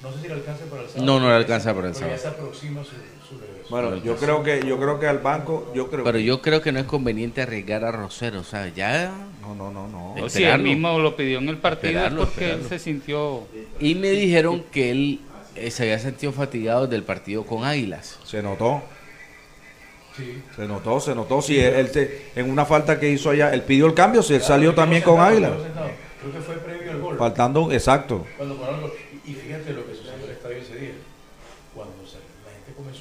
[0.04, 1.06] No sé si le alcanza para el sábado.
[1.06, 2.36] No, no le alcanza para el pero ya sábado.
[2.36, 3.68] se aproxima su, su regreso.
[3.70, 6.72] Bueno, yo creo que yo creo que al banco, yo creo Pero yo creo que
[6.72, 8.74] no es conveniente arriesgar a Rosero, ¿sabes?
[8.76, 9.12] Ya.
[9.42, 10.14] No, no, no, no.
[10.16, 12.64] O si él mismo lo pidió en el partido Esperarlo, es porque esperarlo.
[12.64, 13.48] él se sintió
[13.80, 15.20] Y me dijeron que él
[15.56, 18.18] eh, se había sentido fatigado del partido con Águilas.
[18.24, 18.82] Se notó.
[20.18, 20.42] Sí.
[20.56, 21.42] Se notó, se notó.
[21.42, 24.34] Si él, él se- en una falta que hizo allá, él pidió el cambio, si
[24.34, 25.52] él salió también con Águila.
[26.20, 27.18] Creo que fue previo al gol.
[27.18, 28.26] Faltando, exacto.
[28.38, 28.92] Cuando gol.
[29.26, 29.81] Y fíjate lo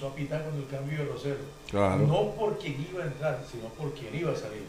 [0.00, 1.36] comenzó a pitar con el cambio de Rosero.
[1.70, 2.06] Claro.
[2.06, 4.64] No por quien iba a entrar, sino por quien iba a salir.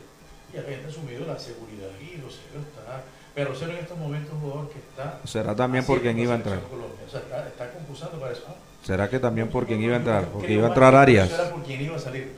[0.54, 1.90] Y la gente ha asumido la seguridad.
[2.00, 3.04] Y Rosero está.
[3.34, 5.20] Pero Rosero en estos momentos es un jugador que está.
[5.26, 6.60] Será también por quien iba a entrar.
[6.62, 7.06] Colombia.
[7.08, 8.44] O sea, está, está concursando para eso.
[8.84, 10.26] ¿Será que también por quien iba a entrar?
[10.26, 11.32] Porque iba a entrar Arias.
[11.32, 12.32] Era por quien iba a salir.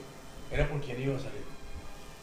[0.51, 1.43] Era por quien iba a salir.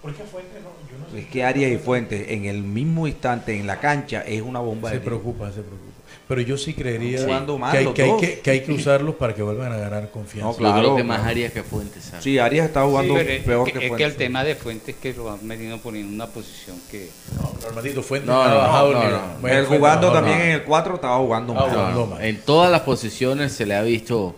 [0.02, 1.20] Porque Fuente no, yo no sé.
[1.20, 4.88] Es que Arias y Fuentes en el mismo instante en la cancha es una bomba
[4.88, 5.89] Se de preocupa, se preocupa.
[6.30, 7.24] Pero yo sí creería Sí.
[7.26, 7.32] Que,
[7.78, 8.20] hay, que, hay dos.
[8.20, 10.46] que, que hay que usarlos para que vuelvan a ganar confianza.
[10.52, 10.76] No, claro.
[10.76, 12.22] Yo creo que más Arias que Fuentes, ¿sabes?
[12.22, 14.06] Sí, Arias está jugando Sí, pero es peor que, que, es que Fuentes.
[14.12, 17.68] el tema de Fuentes que lo han venido poniendo en una posición que No, pero
[17.70, 19.10] Armandito Fuentes No, ha no, bajado el no, no.
[19.10, 22.24] Bueno, Fuentes jugando también el en el 4 estaba jugando mal.
[22.24, 24.36] en todas las posiciones se le ha visto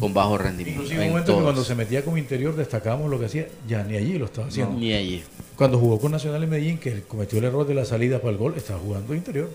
[0.00, 0.82] con bajo rendimiento.
[0.84, 3.96] Inclusive un momento que cuando se metía como interior destacábamos lo que hacía, ya ni
[3.98, 4.78] allí lo estaba haciendo.
[4.78, 5.22] Ni allí.
[5.54, 8.38] Cuando jugó con Nacional en Medellín, que cometió el error de la salida para el
[8.38, 9.50] gol, estaba jugando interior.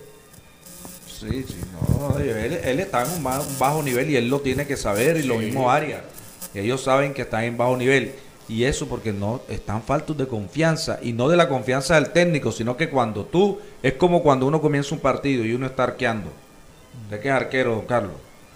[1.22, 4.40] Sí, sí, no, él, él está en un, ba- un bajo nivel y él lo
[4.40, 6.00] tiene que saber y lo mismo Arias.
[6.54, 8.12] Ellos saben que están en bajo nivel.
[8.48, 12.50] Y eso porque no están faltos de confianza y no de la confianza del técnico,
[12.52, 16.30] sino que cuando tú, es como cuando uno comienza un partido y uno está arqueando.
[17.08, 18.12] Que es arquero, don Carlos.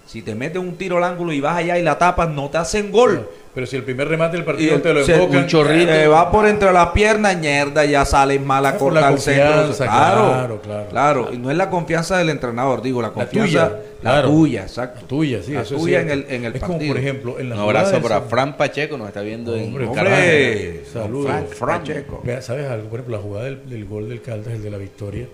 [0.06, 2.58] Si te metes un tiro al ángulo y vas allá y la tapas, no te
[2.58, 3.28] hacen gol.
[3.56, 6.30] Pero si el primer remate del Y partido te lo enfocan, un chorrito eh, va
[6.30, 9.46] por entre las piernas, mierda, ya sales mal a Ah, la cortar el centro.
[9.46, 11.28] confianza, Claro, claro, claro, claro.
[11.32, 14.28] Y no es la confianza del entrenador, digo, la La confianza, tuya, la claro.
[14.28, 15.00] tuya, exacto.
[15.00, 16.92] La tuya, sí, La eso es tuya en el, en el Es como, partido.
[16.94, 19.86] por ejemplo, en la Un abrazo para San- Fran Pacheco, nos está viendo en Hombre,
[19.94, 20.18] Caracas.
[20.20, 20.82] hombre.
[20.92, 21.30] Saludos.
[21.30, 22.20] Fran- Fran Pacheco.
[22.24, 22.88] Vea, ¿Sabes algo?
[22.90, 25.26] Por ejemplo, la jugada del, del gol del Caldas, el de la victoria.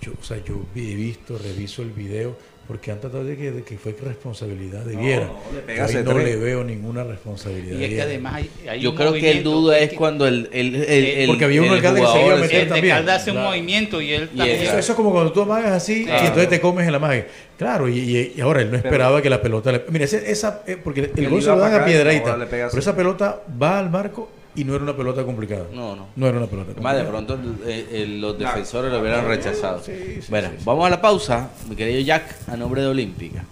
[0.00, 2.36] Yo, o sea, yo vi- he visto, reviso el video,
[2.66, 5.26] porque han tratado de que, de que fue responsabilidad de No, Viera.
[5.26, 5.34] no,
[5.66, 7.78] le ahí ese no le veo ninguna responsabilidad.
[7.78, 10.26] y es que además hay, hay Yo un creo que el duda es que- cuando
[10.26, 12.68] el, el, el, el- Porque había un el alcalde que se iba a meter el
[12.68, 12.96] de también.
[12.96, 13.48] Caldas hace un Claro.
[13.50, 16.22] movimiento y él Y también Eso, eso es como cuando tú amagas así Claro.
[16.22, 17.26] y entonces te comes el amague.
[17.58, 19.82] Claro, y, y- y ahora él no esperaba que la pelota le.
[19.90, 22.36] Mira, ese- esa, eh, porque el gol se lo dan a y piedradita.
[22.36, 25.66] le Pero esa pelota va al marco y no era una pelota complicada.
[25.72, 26.06] No, no.
[26.16, 27.02] No era una pelota Más complicada.
[27.02, 29.82] de pronto eh, eh, los defensores lo hubieran rechazado.
[29.84, 30.64] Sí, sí, bueno, sí, sí.
[30.64, 33.44] vamos a la pausa, mi querido Jack, a nombre de Olímpica.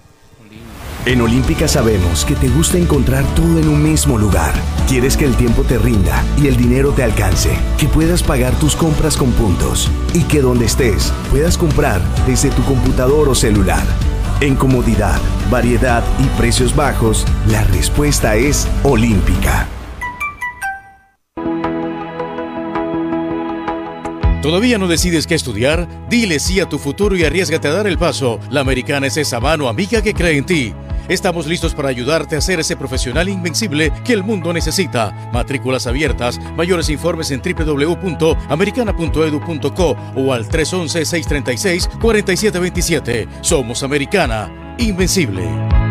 [1.04, 4.52] En Olímpica sabemos que te gusta encontrar todo en un mismo lugar.
[4.88, 8.76] Quieres que el tiempo te rinda y el dinero te alcance, que puedas pagar tus
[8.76, 13.82] compras con puntos y que donde estés puedas comprar desde tu computador o celular.
[14.40, 19.66] En comodidad, variedad y precios bajos, la respuesta es Olímpica.
[24.42, 25.86] ¿Todavía no decides qué estudiar?
[26.10, 28.40] Dile sí a tu futuro y arriesgate a dar el paso.
[28.50, 30.74] La americana es esa mano amiga que cree en ti.
[31.08, 35.12] Estamos listos para ayudarte a ser ese profesional invencible que el mundo necesita.
[35.32, 36.40] Matrículas abiertas.
[36.56, 43.28] Mayores informes en www.americana.edu.co o al 311-636-4727.
[43.42, 44.74] Somos Americana.
[44.78, 45.81] Invencible.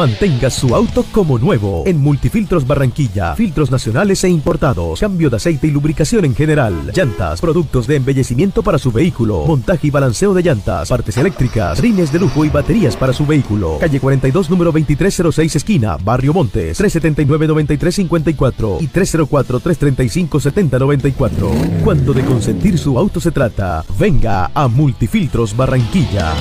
[0.00, 3.34] Mantenga su auto como nuevo en Multifiltros Barranquilla.
[3.34, 4.98] Filtros nacionales e importados.
[4.98, 6.90] Cambio de aceite y lubricación en general.
[6.94, 9.44] Llantas, productos de embellecimiento para su vehículo.
[9.44, 10.88] Montaje y balanceo de llantas.
[10.88, 11.80] Partes eléctricas.
[11.80, 13.76] Rines de lujo y baterías para su vehículo.
[13.78, 15.98] Calle 42, número 2306, esquina.
[16.02, 16.80] Barrio Montes.
[16.80, 21.82] 379-9354 y 304-335-7094.
[21.84, 26.32] Cuando de consentir su auto se trata, venga a Multifiltros Barranquilla.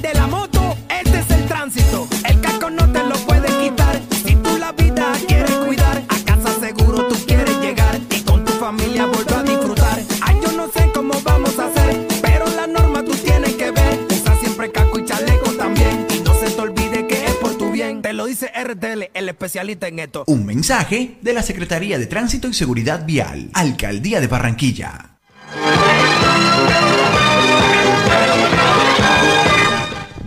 [0.00, 2.06] De la moto, este es el tránsito.
[2.24, 4.00] El casco no te lo puede quitar.
[4.24, 8.52] Si tú la vida quieres cuidar, a casa seguro tú quieres llegar y con tu
[8.52, 10.00] familia volver a disfrutar.
[10.20, 14.06] Ay, yo no sé cómo vamos a hacer, pero la norma tú tienes que ver.
[14.08, 16.06] Usa siempre casco y chaleco también.
[16.14, 18.00] Y no se te olvide que es por tu bien.
[18.00, 20.24] Te lo dice RTL, el especialista en esto.
[20.28, 25.10] Un mensaje de la Secretaría de Tránsito y Seguridad Vial, Alcaldía de Barranquilla.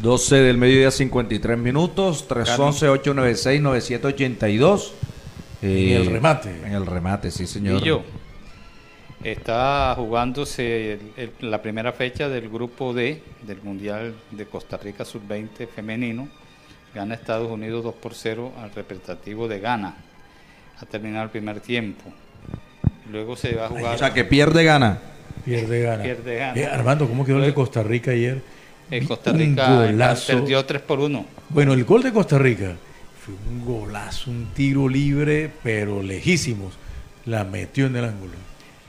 [0.01, 4.91] 12 del mediodía, 53 minutos, 311-896-9782.
[5.61, 6.49] En el remate.
[6.65, 7.81] En el remate, sí, señor.
[7.81, 8.03] Y yo.
[9.23, 15.05] Está jugándose el- el- la primera fecha del grupo D del Mundial de Costa Rica
[15.05, 16.27] Sub-20 femenino.
[16.95, 19.95] Gana Estados Unidos 2 por 0 al representativo de Ghana.
[20.79, 22.11] Ha terminado el primer tiempo.
[23.11, 23.95] Luego se va a jugar.
[23.95, 24.97] O sea, que pierde gana.
[25.45, 26.01] Pierde gana.
[26.03, 26.59] Pierde gana.
[26.59, 28.41] Eh, Armando, ¿cómo quedó el de Costa Rica ayer?
[28.91, 30.33] Eh, Costa Un Rica golazo.
[30.33, 31.25] perdió 3 por 1.
[31.49, 32.75] Bueno, el gol de Costa Rica
[33.23, 36.73] fue un golazo, un tiro libre, pero lejísimos.
[37.25, 38.33] La metió en el ángulo.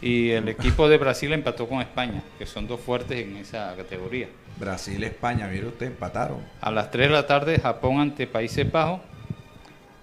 [0.01, 4.27] Y el equipo de Brasil empató con España, que son dos fuertes en esa categoría.
[4.59, 6.39] Brasil, España, mire usted, empataron.
[6.61, 9.01] A las 3 de la tarde, Japón ante Países Bajos.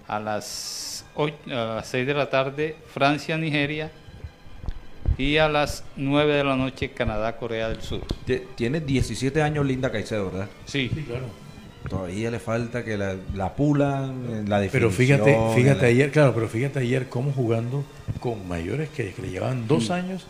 [0.08, 3.90] A las, ocho- a las 6 de la tarde, Francia, Nigeria.
[5.20, 8.00] Y a las 9 de la noche, Canadá, Corea del Sur.
[8.26, 10.48] Tie- Tiene 17 años Linda Caicedo, ¿verdad?
[10.64, 10.88] Sí.
[11.06, 11.26] claro.
[11.88, 14.92] Todavía le falta que la, la pulan, en la Pero definición.
[15.24, 17.84] fíjate, fíjate la- ayer, claro, pero fíjate ayer cómo jugando
[18.20, 19.92] con mayores que, que le llevaban dos Mm.
[19.92, 20.26] años.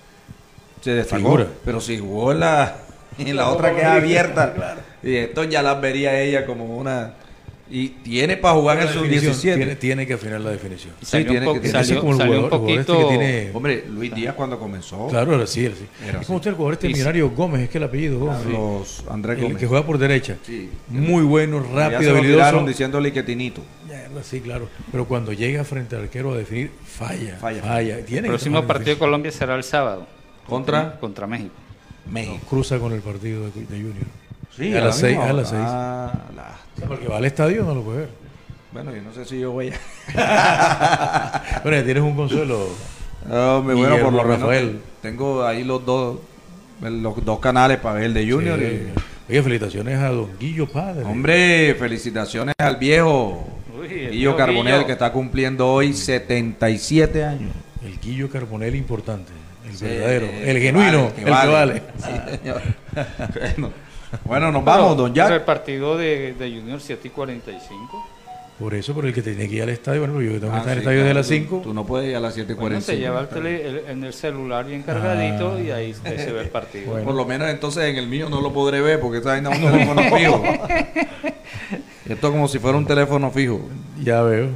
[0.81, 1.23] Se destacó.
[1.23, 1.47] Figura.
[1.65, 2.77] Pero si jugó en la,
[3.19, 4.55] en la otra que es abierta.
[4.57, 4.81] claro.
[5.03, 7.15] Y esto ya las vería ella como una.
[7.73, 9.57] Y tiene para jugar en definición, 17.
[9.57, 10.93] Tiene, tiene que afinar la definición.
[11.01, 13.17] Sí, Salió un tiene que salió- como el salió un jugador- el este poquito- que
[13.17, 15.07] tiene- Hombre, Luis Díaz cuando comenzó.
[15.07, 15.87] Claro, era así, era así.
[16.03, 16.27] Era es así.
[16.27, 18.43] como usted, el jugador este millonario Gómez, es que el apellido Gómez.
[18.43, 19.59] Carlos Andrés El Gómez.
[19.59, 20.37] que juega por derecha.
[20.45, 20.69] Sí.
[20.89, 22.67] Muy bueno, rápido, habilidoso.
[22.67, 23.63] diciéndole que Tinito.
[24.25, 24.69] Sí, claro.
[24.91, 27.37] Pero cuando llega frente al arquero a definir, falla.
[27.41, 27.63] Falla.
[27.63, 27.99] Falla.
[28.01, 30.07] El próximo partido de Colombia será el sábado.
[30.45, 30.99] ¿Contra?
[30.99, 31.55] Contra México.
[32.11, 32.37] México.
[32.43, 34.07] No, cruza con el partido de, de Junior.
[34.57, 35.61] Sí, a, las la seis, misma a las seis.
[35.61, 36.05] hora.
[36.07, 38.09] Ah, la- Porque va al estadio no lo puede ver.
[38.73, 39.73] Bueno, yo no sé si yo voy
[40.15, 41.43] a.
[41.63, 42.69] Bueno, ya tienes un consuelo.
[43.31, 44.81] Hombre, bueno, por lo menos Rafael.
[45.03, 46.19] tengo ahí los dos
[46.81, 48.59] los dos canales para ver el de Junior.
[48.59, 48.65] Sí.
[48.65, 51.05] y- Oye, felicitaciones a Don Guillo Padre.
[51.05, 53.47] Hombre, felicitaciones al viejo
[53.79, 54.87] Uy, Guillo Guillo.
[54.87, 57.53] que está cumpliendo hoy 77 años.
[57.85, 59.31] El Guillo Carbonell importante.
[59.69, 60.27] El Sí, verdadero.
[60.27, 61.03] el El que genuino.
[61.03, 61.83] vale, el que vale.
[61.99, 62.63] Sí, señor.
[63.57, 63.71] bueno,
[64.25, 65.45] bueno, nos vamos, don Pero El Jack.
[65.45, 68.07] partido de, de Junior 7 y 45.
[68.59, 70.01] Por eso, por el que tenía que ir al estadio.
[70.01, 71.61] Bueno, yo tengo que Ah, estar en el estadio de claro, las tú- 5.
[71.65, 72.57] Tú no puedes ir a las 7:45.
[72.61, 75.61] Bueno, se lleva el tele- el- en el celular bien cargadito Ah.
[75.61, 76.91] y ahí ahí se ve el partido.
[76.91, 77.07] Bueno.
[77.07, 79.59] Por lo menos entonces en el mío no lo podré ver porque esta vaina es
[79.59, 80.43] un teléfono fijo.
[82.07, 83.61] Esto es como si fuera un teléfono fijo.
[84.03, 84.49] Ya veo.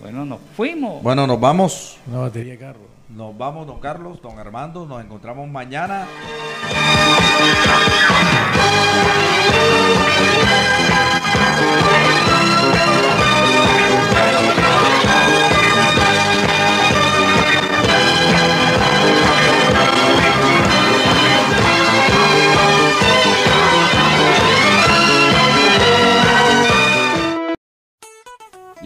[0.00, 1.02] Bueno, nos fuimos.
[1.02, 1.98] Bueno, nos vamos.
[2.06, 2.88] Una batería de carro.
[3.10, 4.86] Nos vamos, don Carlos, don Armando.
[4.86, 6.06] Nos encontramos mañana.
[9.88, 10.48] Música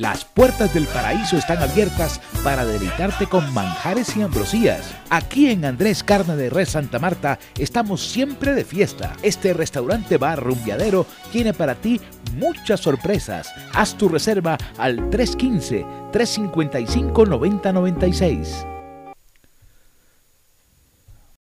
[0.02, 4.92] Las puertas del paraíso están abiertas para deleitarte con manjares y ambrosías.
[5.10, 9.12] Aquí en Andrés Carne de Res Santa Marta estamos siempre de fiesta.
[9.22, 12.00] Este restaurante bar rumbiadero tiene para ti
[12.34, 13.54] muchas sorpresas.
[13.74, 18.71] Haz tu reserva al 315 355 9096.